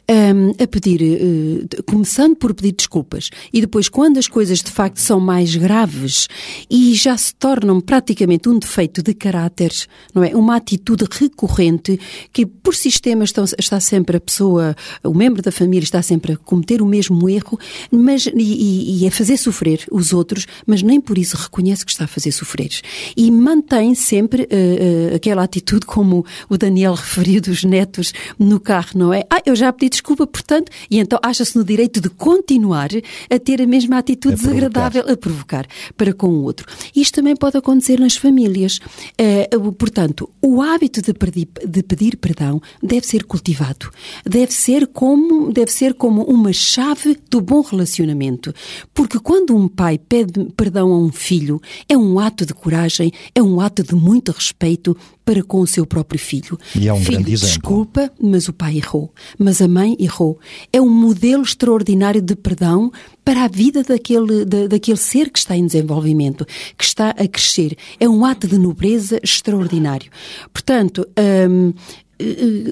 um, 0.10 0.64
a 0.64 0.68
pedir, 0.68 1.02
uh, 1.02 1.84
começando 1.84 2.36
por 2.36 2.54
pedir 2.54 2.74
desculpas 2.74 3.30
e 3.54 3.62
depois, 3.62 3.90
quando 3.90 4.18
as 4.18 4.28
coisas 4.28 4.60
de 4.60 4.72
facto 4.72 4.98
são 4.98 5.20
mais 5.20 5.56
graves 5.56 6.28
e 6.70 6.94
já 6.94 7.18
se 7.18 7.34
tornam 7.36 7.80
praticamente 7.80 8.50
um 8.50 8.58
defeito 8.58 9.02
de 9.02 9.14
caráter, 9.14 9.72
não 10.14 10.24
é? 10.24 10.36
Uma 10.36 10.58
atitude 10.58 11.06
recorrente 11.10 12.00
que, 12.32 12.46
por 12.46 12.76
sistema, 12.76 13.24
estão, 13.24 13.46
está 13.58 13.80
sempre 13.80 14.18
a 14.18 14.20
pessoa, 14.20 14.76
o 15.04 15.14
membro 15.14 15.42
da 15.42 15.52
família 15.52 15.84
está 15.84 16.02
sempre 16.02 16.34
a 16.34 16.38
cometer 16.38 16.82
o 16.82 16.86
mesmo 16.86 17.30
erro, 17.30 17.60
mas 17.92 18.26
e, 18.28 19.04
e 19.04 19.05
a 19.08 19.12
fazer 19.12 19.38
sofrer 19.38 19.86
os 19.92 20.14
outros, 20.14 20.46
mas 20.66 20.82
nem 20.82 21.00
por 21.00 21.18
isso 21.18 21.38
reconhece 21.38 21.86
que 21.86 21.92
está 21.92 22.06
a 22.06 22.08
fazer 22.08 22.32
sofrer. 22.32 22.70
E 23.16 23.32
mantém 23.32 23.96
sempre 23.96 24.44
uh, 24.44 25.16
aquela 25.16 25.44
atitude, 25.44 25.86
como 25.86 26.26
o 26.50 26.58
Daniel 26.58 26.94
referiu, 26.94 27.42
dos 27.42 27.64
netos 27.64 28.14
no 28.40 28.60
carro, 28.60 28.92
não 28.96 29.14
é? 29.14 29.26
Ah, 29.30 29.42
eu 29.46 29.56
já 29.56 29.72
pedi 29.72 29.90
desculpa, 29.90 30.26
portanto, 30.26 30.72
e 30.90 31.00
então 31.00 31.20
acha-se 31.22 31.56
no 31.58 31.64
direito 31.64 32.00
de 32.00 32.10
continuar 32.10 32.90
a 33.30 33.40
ter 33.40 33.62
a 33.62 33.68
mesma 33.68 33.98
atitude 33.98 34.36
a 34.36 34.38
desagradável 34.38 35.04
provocar. 35.04 35.14
a 35.14 35.18
provocar 35.18 35.68
para 35.98 36.14
com 36.14 36.28
o 36.28 36.44
outro. 36.44 36.66
Isto 36.96 37.16
também 37.16 37.36
pode 37.36 37.58
acontecer 37.58 38.00
nas 38.00 38.16
famílias. 38.16 38.80
Uh, 39.20 39.72
portanto, 39.74 40.30
o 40.42 40.62
hábito 40.62 41.02
de 41.02 41.14
pedir, 41.14 41.48
de 41.66 41.84
pedir 41.84 42.18
perdão 42.18 42.62
deve 42.82 43.06
ser 43.06 43.24
cultivado. 43.24 43.92
Deve 44.26 44.54
ser 44.54 44.88
como, 44.88 45.52
deve 45.52 45.72
ser 45.72 45.94
como 45.94 46.24
uma 46.24 46.54
chave 46.54 47.18
do 47.30 47.42
bom 47.42 47.62
relacionamento. 47.62 48.54
Porque 48.96 49.20
quando 49.20 49.54
um 49.54 49.68
pai 49.68 49.98
pede 49.98 50.46
perdão 50.56 50.94
a 50.94 50.98
um 50.98 51.12
filho, 51.12 51.62
é 51.88 51.98
um 51.98 52.18
ato 52.18 52.46
de 52.46 52.54
coragem, 52.54 53.12
é 53.36 53.44
um 53.44 53.60
ato 53.60 53.84
de 53.84 53.94
muito 53.94 54.32
respeito 54.32 54.96
para 55.26 55.44
com 55.44 55.60
o 55.60 55.68
seu 55.68 55.86
próprio 55.86 56.18
filho. 56.18 56.58
E 56.74 56.88
é 56.88 56.94
um 56.94 57.00
filho, 57.00 57.18
grande 57.18 57.34
exemplo. 57.34 57.50
Desculpa, 57.50 58.12
mas 58.22 58.48
o 58.48 58.54
pai 58.54 58.78
errou. 58.78 59.14
Mas 59.38 59.62
a 59.62 59.68
mãe 59.68 59.98
errou. 60.00 60.40
É 60.72 60.80
um 60.80 60.90
modelo 60.90 61.44
extraordinário 61.44 62.22
de 62.22 62.38
perdão 62.38 62.90
para 63.26 63.44
a 63.44 63.48
vida 63.50 63.84
daquele, 63.84 64.46
da, 64.46 64.68
daquele 64.68 64.98
ser 64.98 65.30
que 65.30 65.40
está 65.40 65.58
em 65.58 65.66
desenvolvimento, 65.66 66.46
que 66.78 66.84
está 66.86 67.10
a 67.10 67.28
crescer. 67.28 67.76
É 68.00 68.08
um 68.08 68.24
ato 68.24 68.48
de 68.48 68.58
nobreza 68.58 69.20
extraordinário. 69.22 70.10
Portanto, 70.54 71.06
hum, 71.50 71.74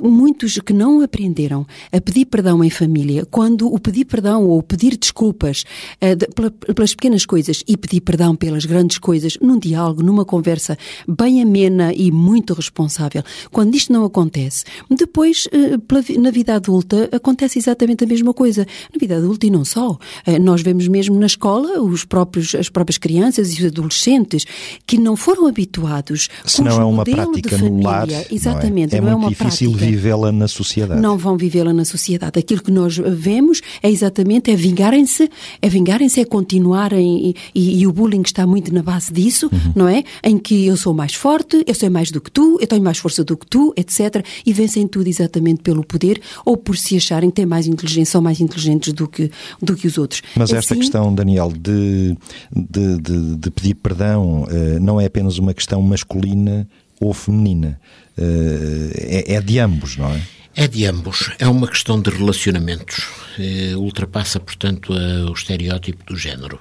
muitos 0.01 0.57
que 0.59 0.73
não 0.73 1.01
aprenderam 1.01 1.65
a 1.91 1.99
pedir 1.99 2.25
perdão 2.25 2.63
em 2.63 2.69
família, 2.69 3.25
quando 3.25 3.67
o 3.73 3.77
pedir 3.79 4.05
perdão 4.05 4.47
ou 4.47 4.63
pedir 4.63 4.97
desculpas 4.97 5.65
uh, 6.01 6.73
pelas 6.73 6.95
pequenas 6.95 7.25
coisas 7.25 7.63
e 7.67 7.75
pedir 7.75 8.01
perdão 8.01 8.35
pelas 8.35 8.65
grandes 8.65 8.97
coisas, 8.97 9.37
num 9.41 9.59
diálogo, 9.59 10.01
numa 10.01 10.23
conversa 10.23 10.77
bem 11.07 11.41
amena 11.41 11.93
e 11.93 12.11
muito 12.11 12.53
responsável, 12.53 13.23
quando 13.51 13.75
isto 13.75 13.91
não 13.91 14.05
acontece, 14.05 14.63
depois, 14.89 15.47
uh, 15.47 16.19
na 16.21 16.31
vida 16.31 16.55
adulta, 16.55 17.09
acontece 17.11 17.59
exatamente 17.59 18.03
a 18.03 18.07
mesma 18.07 18.33
coisa. 18.33 18.65
Na 18.93 18.99
vida 18.99 19.17
adulta 19.17 19.45
e 19.45 19.49
não 19.49 19.65
só. 19.65 19.91
Uh, 19.91 20.39
nós 20.41 20.61
vemos 20.61 20.87
mesmo 20.87 21.19
na 21.19 21.25
escola 21.25 21.81
os 21.81 22.05
próprios, 22.05 22.55
as 22.55 22.69
próprias 22.69 22.97
crianças 22.97 23.51
e 23.51 23.59
os 23.59 23.65
adolescentes 23.65 24.45
que 24.85 24.97
não 24.97 25.15
foram 25.15 25.47
habituados 25.47 26.29
Se 26.45 26.61
não 26.61 26.81
é 26.81 26.85
uma 26.85 27.03
prática 27.03 27.57
no 27.57 27.81
lar, 27.81 28.07
exatamente, 28.31 28.95
não 28.95 28.97
é, 28.97 29.01
é 29.01 29.01
não 29.01 29.11
é 29.11 29.15
uma 29.15 29.32
difícil 29.33 29.71
vivê-la 29.73 30.31
na 30.31 30.47
sociedade. 30.47 31.01
Não 31.01 31.17
vão 31.17 31.37
vivê-la 31.37 31.73
na 31.73 31.85
sociedade. 31.85 32.39
Aquilo 32.39 32.61
que 32.61 32.71
nós 32.71 32.97
vemos 32.97 33.61
é 33.81 33.89
exatamente 33.89 34.51
é 34.51 34.55
vingarem-se, 34.55 35.29
é 35.61 35.69
vingarem-se, 35.69 36.19
é 36.19 36.25
continuarem 36.25 37.35
e, 37.53 37.81
e, 37.81 37.87
o 37.87 37.91
bullying 37.91 38.21
está 38.21 38.45
muito 38.45 38.73
na 38.73 38.81
base 38.81 39.11
disso, 39.11 39.49
uhum. 39.51 39.73
não 39.75 39.87
é? 39.87 40.03
Em 40.23 40.37
que 40.37 40.65
eu 40.65 40.77
sou 40.77 40.93
mais 40.93 41.13
forte, 41.13 41.63
eu 41.65 41.75
sei 41.75 41.89
mais 41.89 42.11
do 42.11 42.21
que 42.21 42.31
tu, 42.31 42.57
eu 42.59 42.67
tenho 42.67 42.83
mais 42.83 42.97
força 42.97 43.23
do 43.23 43.37
que 43.37 43.45
tu, 43.47 43.73
etc. 43.75 44.25
E 44.45 44.53
vencem 44.53 44.87
tudo 44.87 45.07
exatamente 45.07 45.61
pelo 45.61 45.83
poder 45.83 46.21
ou 46.45 46.57
por 46.57 46.77
se 46.77 46.95
acharem 46.97 47.29
que 47.29 47.35
têm 47.35 47.45
mais 47.45 47.67
inteligência, 47.67 48.13
são 48.13 48.21
mais 48.21 48.39
inteligentes 48.39 48.93
do 48.93 49.07
que, 49.07 49.31
do 49.61 49.75
que 49.75 49.87
os 49.87 49.97
outros. 49.97 50.21
Mas 50.35 50.49
assim, 50.49 50.57
esta 50.57 50.75
questão, 50.75 51.13
Daniel, 51.13 51.51
de, 51.51 52.15
de, 52.51 52.97
de, 53.01 53.35
de 53.37 53.51
pedir 53.51 53.75
perdão 53.75 54.43
uh, 54.43 54.79
não 54.79 54.99
é 54.99 55.05
apenas 55.05 55.37
uma 55.37 55.53
questão 55.53 55.81
masculina 55.81 56.67
ou 57.05 57.13
feminina. 57.13 57.79
Eh, 58.17 59.25
é, 59.27 59.33
é 59.35 59.41
de 59.41 59.59
ambos, 59.59 59.97
não 59.97 60.09
é? 60.11 60.21
É 60.55 60.67
de 60.67 60.85
ambos. 60.85 61.31
É 61.39 61.47
uma 61.47 61.67
questão 61.67 61.99
de 61.99 62.11
relacionamentos. 62.11 63.07
Eh, 63.39 63.75
ultrapassa, 63.75 64.39
portanto, 64.39 64.93
a, 64.93 65.27
o 65.27 65.33
estereótipo 65.33 66.05
do 66.05 66.15
género. 66.15 66.59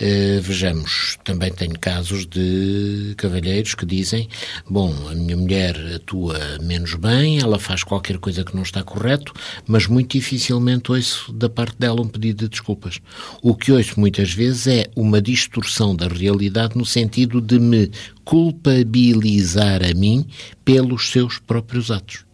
Eh, 0.00 0.40
vejamos, 0.42 1.18
também 1.22 1.52
tenho 1.52 1.78
casos 1.78 2.26
de 2.26 3.12
cavalheiros 3.18 3.74
que 3.74 3.84
dizem: 3.84 4.26
bom, 4.66 4.90
a 5.10 5.14
minha 5.14 5.36
mulher 5.36 5.76
atua 5.96 6.38
menos 6.62 6.94
bem, 6.94 7.38
ela 7.38 7.58
faz 7.58 7.84
qualquer 7.84 8.16
coisa 8.16 8.42
que 8.42 8.56
não 8.56 8.62
está 8.62 8.82
correto, 8.82 9.34
mas 9.66 9.86
muito 9.86 10.12
dificilmente 10.12 10.90
ouço 10.90 11.30
da 11.30 11.50
parte 11.50 11.76
dela 11.78 12.00
um 12.00 12.08
pedido 12.08 12.44
de 12.44 12.48
desculpas. 12.48 13.00
O 13.42 13.54
que 13.54 13.70
ouço 13.70 14.00
muitas 14.00 14.32
vezes 14.32 14.66
é 14.66 14.86
uma 14.96 15.20
distorção 15.20 15.94
da 15.94 16.08
realidade 16.08 16.74
no 16.74 16.86
sentido 16.86 17.42
de 17.42 17.58
me 17.58 17.90
culpabilizar 18.24 19.84
a 19.84 19.92
mim 19.92 20.26
pelos 20.64 21.10
seus 21.10 21.38
próprios 21.38 21.90
atos. 21.90 22.25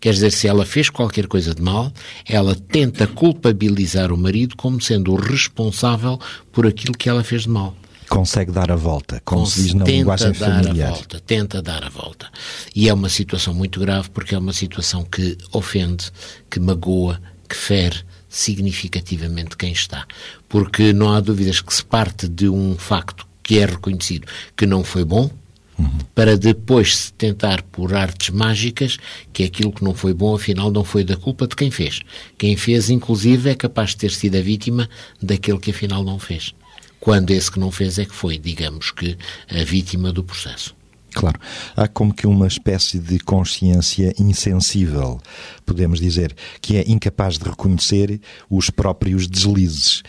Quer 0.00 0.12
dizer, 0.12 0.32
se 0.32 0.46
ela 0.46 0.64
fez 0.64 0.90
qualquer 0.90 1.26
coisa 1.26 1.54
de 1.54 1.62
mal, 1.62 1.92
ela 2.26 2.54
tenta 2.54 3.06
culpabilizar 3.06 4.12
o 4.12 4.16
marido 4.16 4.56
como 4.56 4.80
sendo 4.80 5.12
o 5.12 5.16
responsável 5.16 6.18
por 6.52 6.66
aquilo 6.66 6.94
que 6.96 7.08
ela 7.08 7.24
fez 7.24 7.42
de 7.42 7.50
mal. 7.50 7.74
Consegue 8.08 8.52
dar 8.52 8.70
a 8.70 8.76
volta, 8.76 9.20
como 9.24 9.44
se 9.46 9.62
diz 9.62 9.74
na 9.74 9.84
linguagem 9.84 10.32
dar 10.32 10.62
familiar. 10.62 10.90
A 10.90 10.94
volta, 10.94 11.20
tenta 11.20 11.60
dar 11.60 11.84
a 11.84 11.88
volta. 11.88 12.30
E 12.74 12.88
é 12.88 12.94
uma 12.94 13.08
situação 13.08 13.52
muito 13.52 13.80
grave 13.80 14.08
porque 14.10 14.34
é 14.34 14.38
uma 14.38 14.52
situação 14.52 15.02
que 15.04 15.36
ofende, 15.52 16.12
que 16.48 16.60
magoa, 16.60 17.20
que 17.48 17.56
fere 17.56 18.04
significativamente 18.28 19.56
quem 19.56 19.72
está. 19.72 20.06
Porque 20.48 20.92
não 20.92 21.12
há 21.12 21.20
dúvidas 21.20 21.60
que 21.60 21.74
se 21.74 21.84
parte 21.84 22.28
de 22.28 22.48
um 22.48 22.76
facto 22.78 23.26
que 23.42 23.58
é 23.58 23.66
reconhecido 23.66 24.26
que 24.56 24.66
não 24.66 24.84
foi 24.84 25.04
bom, 25.04 25.30
Uhum. 25.78 25.90
para 26.14 26.38
depois 26.38 26.96
se 26.96 27.12
tentar 27.12 27.60
por 27.62 27.94
artes 27.94 28.30
mágicas 28.30 28.96
que 29.30 29.44
aquilo 29.44 29.70
que 29.70 29.84
não 29.84 29.92
foi 29.92 30.14
bom 30.14 30.34
afinal 30.34 30.70
não 30.70 30.82
foi 30.82 31.04
da 31.04 31.16
culpa 31.16 31.46
de 31.46 31.54
quem 31.54 31.70
fez. 31.70 32.00
Quem 32.38 32.56
fez, 32.56 32.88
inclusive, 32.88 33.50
é 33.50 33.54
capaz 33.54 33.90
de 33.90 33.98
ter 33.98 34.10
sido 34.10 34.36
a 34.36 34.40
vítima 34.40 34.88
daquele 35.22 35.58
que 35.58 35.70
afinal 35.70 36.02
não 36.02 36.18
fez. 36.18 36.54
Quando 36.98 37.30
esse 37.30 37.50
que 37.50 37.60
não 37.60 37.70
fez 37.70 37.98
é 37.98 38.04
que 38.04 38.14
foi, 38.14 38.38
digamos 38.38 38.90
que, 38.90 39.16
a 39.50 39.62
vítima 39.64 40.12
do 40.12 40.24
processo. 40.24 40.75
Claro. 41.16 41.40
Há 41.74 41.88
como 41.88 42.12
que 42.12 42.26
uma 42.26 42.46
espécie 42.46 42.98
de 42.98 43.18
consciência 43.18 44.12
insensível, 44.18 45.18
podemos 45.64 45.98
dizer, 45.98 46.36
que 46.60 46.76
é 46.76 46.84
incapaz 46.86 47.38
de 47.38 47.48
reconhecer 47.48 48.20
os 48.50 48.68
próprios 48.68 49.26
deslizes. 49.26 50.02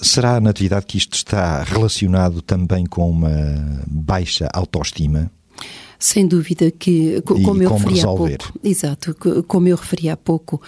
Será, 0.00 0.40
na 0.40 0.50
atividade, 0.50 0.86
que 0.86 0.96
isto 0.96 1.14
está 1.14 1.64
relacionado 1.64 2.40
também 2.40 2.86
com 2.86 3.10
uma 3.10 3.82
baixa 3.88 4.48
autoestima? 4.54 5.28
Sem 6.04 6.26
dúvida 6.26 6.70
que, 6.70 7.22
como 7.22 7.62
eu 7.62 7.70
referi 7.72 7.94
resolver. 7.94 8.34
há 8.34 8.36
pouco, 8.36 8.60
exato, 8.62 9.16
como 9.48 9.68
eu 9.68 9.74
referi 9.74 10.10
há 10.10 10.16
pouco, 10.18 10.60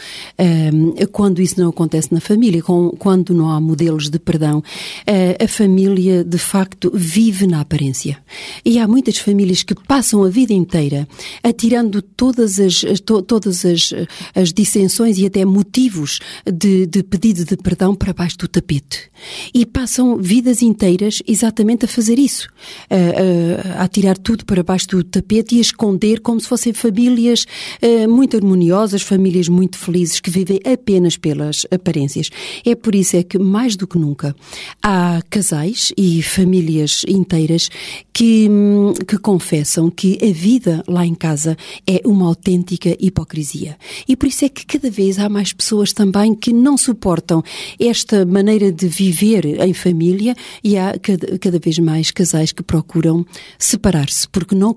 um, 0.72 0.94
quando 1.12 1.42
isso 1.42 1.61
não 1.61 1.68
acontece 1.68 2.09
na 2.11 2.22
família, 2.22 2.62
quando 2.62 3.35
não 3.35 3.51
há 3.51 3.61
modelos 3.61 4.09
de 4.09 4.18
perdão, 4.18 4.61
uh, 4.61 5.44
a 5.44 5.46
família 5.46 6.25
de 6.25 6.38
facto 6.38 6.90
vive 6.94 7.46
na 7.46 7.61
aparência. 7.61 8.16
E 8.64 8.79
há 8.79 8.88
muitas 8.88 9.18
famílias 9.18 9.62
que 9.62 9.75
passam 9.75 10.25
a 10.25 10.31
vida 10.31 10.55
inteira 10.55 11.07
atirando 11.42 12.01
todas 12.01 12.59
as, 12.59 12.81
to, 13.05 13.20
todas 13.20 13.66
as, 13.66 13.92
as 14.35 14.55
dissensões 14.55 15.18
e 15.18 15.27
até 15.27 15.44
motivos 15.44 16.18
de, 16.51 16.87
de 16.87 17.03
pedido 17.03 17.44
de 17.44 17.59
perdão 17.59 17.94
para 17.94 18.14
baixo 18.14 18.38
do 18.38 18.49
tapete. 18.49 19.11
E 19.53 19.66
passam 19.66 20.16
vidas 20.16 20.62
inteiras 20.62 21.22
exatamente 21.27 21.85
a 21.85 21.88
fazer 21.88 22.18
isso, 22.18 22.49
a, 22.88 23.81
a, 23.81 23.85
a 23.85 23.88
tirar 23.88 24.16
tudo 24.16 24.46
para 24.46 24.62
baixo 24.62 24.88
do 24.88 25.05
tapete 25.05 25.26
tapete 25.27 25.57
e 25.57 25.59
a 25.59 25.61
esconder 25.61 26.21
como 26.21 26.41
se 26.41 26.47
fossem 26.47 26.73
famílias 26.73 27.45
uh, 27.83 28.09
muito 28.09 28.37
harmoniosas, 28.37 29.03
famílias 29.03 29.49
muito 29.49 29.77
felizes 29.77 30.21
que 30.21 30.31
vivem 30.31 30.61
apenas 30.65 31.17
pelas 31.17 31.67
aparências. 31.71 32.31
É 32.65 32.75
por 32.75 32.95
isso 32.95 33.17
é 33.17 33.23
que, 33.23 33.39
mais 33.39 33.75
do 33.75 33.87
que 33.87 33.99
nunca, 33.99 34.35
há 34.83 35.21
casais 35.29 35.93
e 35.97 36.23
famílias 36.23 37.03
inteiras 37.09 37.69
que, 38.12 38.49
hum, 38.49 38.95
que 39.07 39.19
confessam 39.19 39.91
que 39.91 40.19
a 40.23 40.33
vida 40.33 40.83
lá 40.87 41.05
em 41.05 41.15
casa 41.15 41.57
é 41.87 42.01
uma 42.05 42.27
autêntica 42.27 42.97
hipocrisia. 43.01 43.77
E 44.09 44.17
por 44.17 44.29
isso 44.29 44.45
é 44.45 44.49
que 44.49 44.65
cada 44.65 44.91
vez 44.91 45.19
há 45.19 45.29
mais 45.29 45.53
pessoas 45.53 45.93
também 45.93 46.35
que 46.35 46.53
não 46.53 46.77
suportam 46.77 47.43
esta 47.81 48.25
maneira 48.25 48.71
de 48.71 48.87
viver 48.87 49.45
em 49.61 49.75
família 49.75 50.37
e 50.62 50.79
há 50.79 50.97
cada, 50.99 51.39
cada 51.39 51.59
vez 51.59 51.79
mais 51.79 52.11
casais 52.11 52.53
que 52.53 52.62
procuram 52.62 53.27
separar-se 53.59 54.29
porque 54.29 54.55
não 54.55 54.73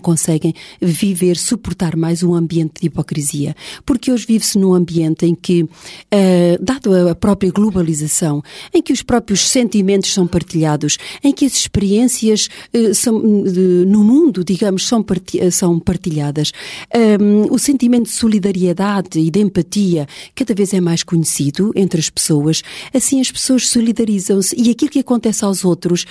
conseguem 0.00 0.54
viver, 0.80 1.36
suportar 1.36 1.96
mais 1.96 2.22
um 2.22 2.34
ambiente 2.34 2.80
de 2.80 2.86
hipocrisia. 2.86 3.54
Porque 3.84 4.10
hoje 4.10 4.26
vive-se 4.26 4.58
num 4.58 4.74
ambiente 4.74 5.26
em 5.26 5.34
que, 5.34 5.62
uh, 5.62 5.68
dado 6.60 7.08
a 7.08 7.14
própria 7.14 7.50
globalização, 7.50 8.42
em 8.72 8.82
que 8.82 8.92
os 8.92 9.02
próprios 9.02 9.48
sentimentos 9.48 10.12
são 10.12 10.26
partilhados, 10.26 10.98
em 11.22 11.32
que 11.32 11.44
as 11.44 11.52
experiências 11.54 12.48
uh, 12.74 12.94
são, 12.94 13.18
no 13.18 14.04
mundo, 14.04 14.44
digamos, 14.44 14.86
são, 14.86 15.02
parti 15.02 15.38
são 15.50 15.78
partilhadas, 15.78 16.52
um, 17.20 17.52
o 17.52 17.58
sentimento 17.58 18.04
de 18.04 18.12
solidariedade 18.12 19.18
e 19.18 19.30
de 19.30 19.40
empatia 19.40 20.06
cada 20.34 20.54
vez 20.54 20.72
é 20.72 20.80
mais 20.80 21.02
conhecido 21.02 21.72
entre 21.74 22.00
as 22.00 22.10
pessoas, 22.10 22.62
assim 22.92 23.20
as 23.20 23.30
pessoas 23.30 23.68
solidarizam-se 23.68 24.54
e 24.58 24.70
aquilo 24.70 24.90
que 24.90 24.98
acontece 24.98 25.44
aos 25.44 25.64
outros, 25.64 26.04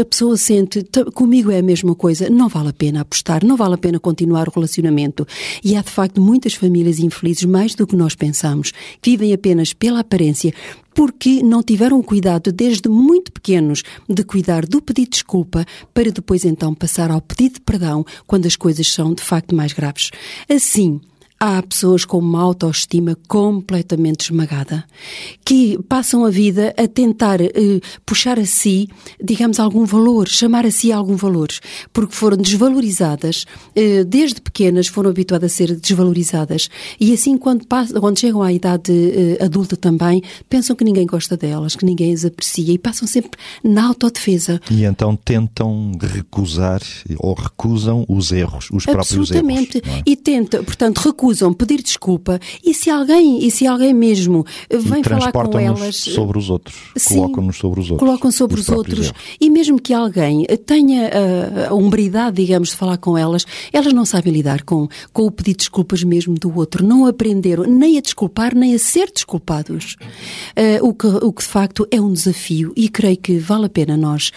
a 0.00 0.04
pessoa 0.04 0.36
sente, 0.36 0.84
comigo 1.14 1.50
é 1.50 1.58
a 1.58 1.62
mesma 1.62 1.94
coisa, 1.94 2.28
não 2.30 2.48
vale 2.48 2.68
a 2.68 2.72
pena 2.74 3.00
apostar, 3.00 3.44
não 3.44 3.56
vale 3.56 3.74
a 3.74 3.78
pena 3.78 3.98
continuar 3.98 4.48
o 4.48 4.52
relacionamento. 4.52 5.26
E 5.62 5.76
há 5.76 5.82
de 5.82 5.90
facto 5.90 6.20
muitas 6.20 6.54
famílias 6.54 6.98
infelizes, 6.98 7.44
mais 7.44 7.74
do 7.74 7.86
que 7.86 7.96
nós 7.96 8.14
pensamos, 8.14 8.72
que 9.00 9.10
vivem 9.10 9.32
apenas 9.32 9.72
pela 9.72 10.00
aparência, 10.00 10.52
porque 10.94 11.42
não 11.42 11.62
tiveram 11.62 12.02
cuidado 12.02 12.52
desde 12.52 12.88
muito 12.88 13.32
pequenos 13.32 13.82
de 14.08 14.22
cuidar 14.24 14.64
do 14.64 14.80
pedido 14.80 15.04
de 15.04 15.10
desculpa 15.10 15.66
para 15.92 16.10
depois 16.10 16.44
então 16.44 16.72
passar 16.72 17.10
ao 17.10 17.20
pedido 17.20 17.54
de 17.54 17.60
perdão 17.60 18.04
quando 18.26 18.46
as 18.46 18.56
coisas 18.56 18.86
são 18.86 19.12
de 19.12 19.22
facto 19.22 19.54
mais 19.54 19.72
graves. 19.72 20.10
Assim, 20.48 21.00
Há 21.38 21.60
pessoas 21.62 22.04
com 22.04 22.18
uma 22.18 22.40
autoestima 22.40 23.18
completamente 23.28 24.30
esmagada, 24.30 24.84
que 25.44 25.78
passam 25.88 26.24
a 26.24 26.30
vida 26.30 26.72
a 26.78 26.86
tentar 26.86 27.40
uh, 27.40 27.80
puxar 28.06 28.38
a 28.38 28.46
si, 28.46 28.88
digamos, 29.22 29.58
algum 29.58 29.84
valor, 29.84 30.28
chamar 30.28 30.64
a 30.64 30.70
si 30.70 30.92
algum 30.92 31.16
valor, 31.16 31.48
porque 31.92 32.14
foram 32.14 32.36
desvalorizadas, 32.36 33.44
uh, 33.76 34.04
desde 34.06 34.40
pequenas 34.40 34.86
foram 34.86 35.10
habituadas 35.10 35.52
a 35.52 35.54
ser 35.54 35.74
desvalorizadas. 35.76 36.70
E 37.00 37.12
assim, 37.12 37.36
quando, 37.36 37.66
passam, 37.66 38.00
quando 38.00 38.18
chegam 38.18 38.40
à 38.40 38.52
idade 38.52 38.92
uh, 38.92 39.44
adulta 39.44 39.76
também, 39.76 40.22
pensam 40.48 40.74
que 40.74 40.84
ninguém 40.84 41.04
gosta 41.04 41.36
delas, 41.36 41.74
que 41.76 41.84
ninguém 41.84 42.14
as 42.14 42.24
aprecia 42.24 42.72
e 42.72 42.78
passam 42.78 43.08
sempre 43.08 43.38
na 43.62 43.88
autodefesa. 43.88 44.60
E 44.70 44.84
então 44.84 45.16
tentam 45.16 45.92
recusar 46.00 46.80
ou 47.18 47.34
recusam 47.34 48.06
os 48.08 48.32
erros, 48.32 48.68
os 48.72 48.84
próprios 48.86 49.12
erros. 49.12 49.30
Absolutamente. 49.30 49.78
É? 49.78 50.02
E 50.06 50.16
tentam, 50.16 50.64
portanto, 50.64 50.98
recusam 50.98 51.23
recusam 51.24 51.54
pedir 51.54 51.82
desculpa 51.82 52.38
e 52.62 52.74
se 52.74 52.90
alguém, 52.90 53.44
e 53.44 53.50
se 53.50 53.66
alguém 53.66 53.94
mesmo 53.94 54.44
vem 54.70 55.02
falar 55.02 55.32
com 55.32 55.58
elas. 55.58 55.96
sobre 55.96 56.38
os 56.38 56.50
outros. 56.50 56.76
Colocam-nos 57.08 57.56
sobre 57.56 57.80
os 57.80 57.90
outros. 57.90 58.06
Colocam 58.06 58.30
sobre 58.30 58.60
os, 58.60 58.68
os 58.68 58.76
outros. 58.76 59.06
Erros. 59.06 59.12
E 59.40 59.48
mesmo 59.48 59.80
que 59.80 59.94
alguém 59.94 60.44
tenha 60.66 61.08
a, 61.08 61.68
a 61.70 61.74
umbridade, 61.74 62.36
digamos, 62.36 62.70
de 62.70 62.76
falar 62.76 62.98
com 62.98 63.16
elas, 63.16 63.46
elas 63.72 63.92
não 63.92 64.04
sabem 64.04 64.32
lidar 64.32 64.62
com, 64.64 64.86
com 65.12 65.22
o 65.22 65.30
pedido 65.30 65.54
de 65.54 65.64
desculpas 65.64 66.04
mesmo 66.04 66.34
do 66.34 66.54
outro. 66.56 66.84
Não 66.84 67.06
aprenderam 67.06 67.64
nem 67.64 67.96
a 67.96 68.00
desculpar, 68.00 68.54
nem 68.54 68.74
a 68.74 68.78
ser 68.78 69.10
desculpados. 69.10 69.96
Uh, 70.56 70.86
o, 70.86 70.92
que, 70.92 71.06
o 71.06 71.32
que 71.32 71.42
de 71.42 71.48
facto 71.48 71.86
é 71.90 72.00
um 72.00 72.12
desafio 72.12 72.72
e 72.76 72.88
creio 72.88 73.16
que 73.16 73.38
vale 73.38 73.66
a 73.66 73.68
pena 73.68 73.96
nós 73.96 74.30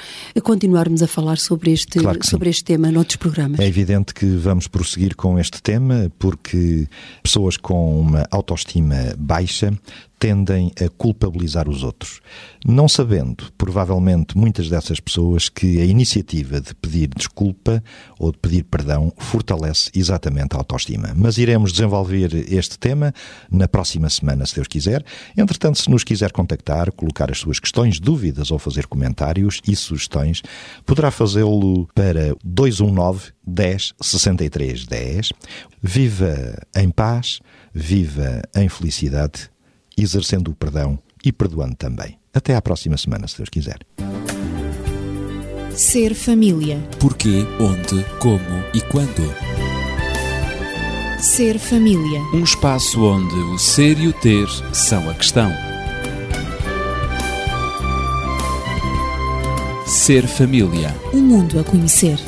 continuarmos 0.44 1.02
a 1.02 1.08
falar 1.08 1.38
sobre 1.38 1.72
este, 1.72 2.00
claro 2.00 2.20
sobre 2.24 2.50
este 2.50 2.64
tema 2.64 2.92
noutros 2.92 3.18
programas. 3.18 3.60
É 3.60 3.68
evidente 3.68 4.14
que 4.14 4.26
vamos 4.26 4.68
prosseguir 4.68 5.16
com 5.16 5.38
este 5.40 5.62
tema 5.62 6.12
porque 6.20 6.77
pessoas 7.24 7.58
com 7.58 8.00
uma 8.00 8.28
autoestima 8.32 8.96
baixa 9.18 9.74
tendem 10.20 10.72
a 10.84 10.90
culpabilizar 10.90 11.70
os 11.70 11.84
outros, 11.84 12.22
não 12.66 12.88
sabendo, 12.88 13.52
provavelmente, 13.58 14.38
muitas 14.38 14.70
dessas 14.70 15.00
pessoas 15.00 15.48
que 15.48 15.80
a 15.80 15.86
iniciativa 15.86 16.60
de 16.60 16.74
pedir 16.76 17.10
desculpa 17.16 17.84
ou 18.20 18.32
de 18.32 18.38
pedir 18.38 18.64
perdão 18.64 19.14
fortalece 19.18 19.90
exatamente 19.96 20.56
a 20.56 20.58
autoestima. 20.58 21.14
Mas 21.16 21.38
iremos 21.38 21.72
desenvolver 21.72 22.34
este 22.52 22.80
tema 22.80 23.14
na 23.52 23.68
próxima 23.68 24.10
semana, 24.10 24.46
se 24.46 24.56
Deus 24.56 24.68
quiser. 24.68 25.04
Entretanto, 25.38 25.80
se 25.80 25.90
nos 25.90 26.04
quiser 26.04 26.32
contactar, 26.32 26.92
colocar 26.92 27.32
as 27.32 27.38
suas 27.38 27.60
questões, 27.60 28.00
dúvidas 28.00 28.52
ou 28.52 28.58
fazer 28.58 28.88
comentários 28.88 29.62
e 29.68 29.76
sugestões, 29.76 30.42
poderá 30.86 31.12
fazê-lo 31.12 31.88
para 31.94 32.36
219 32.44 33.32
10 33.46 33.94
63 34.02 34.86
10. 34.86 35.34
Viva 35.82 36.58
em 36.76 36.90
paz, 36.90 37.40
viva 37.74 38.42
em 38.56 38.68
felicidade 38.68 39.50
exercendo 39.98 40.52
o 40.52 40.56
perdão 40.56 41.00
e 41.24 41.32
perdoando 41.32 41.76
também. 41.76 42.18
Até 42.34 42.56
à 42.56 42.62
próxima 42.62 42.98
semana, 42.98 43.28
se 43.28 43.38
Deus 43.38 43.50
quiser. 43.50 43.80
Ser 45.72 46.14
família. 46.14 46.80
Porquê, 47.00 47.46
onde, 47.60 48.04
como 48.20 48.64
e 48.74 48.82
quando. 48.82 49.34
Ser 51.20 51.58
família. 51.58 52.22
Um 52.34 52.44
espaço 52.44 53.04
onde 53.04 53.36
o 53.36 53.58
ser 53.58 53.98
e 54.00 54.08
o 54.08 54.14
ter 54.14 54.48
são 54.74 55.10
a 55.10 55.14
questão. 55.14 55.52
Ser 59.86 60.28
família. 60.28 60.96
Um 61.14 61.22
mundo 61.22 61.60
a 61.60 61.64
conhecer. 61.64 62.20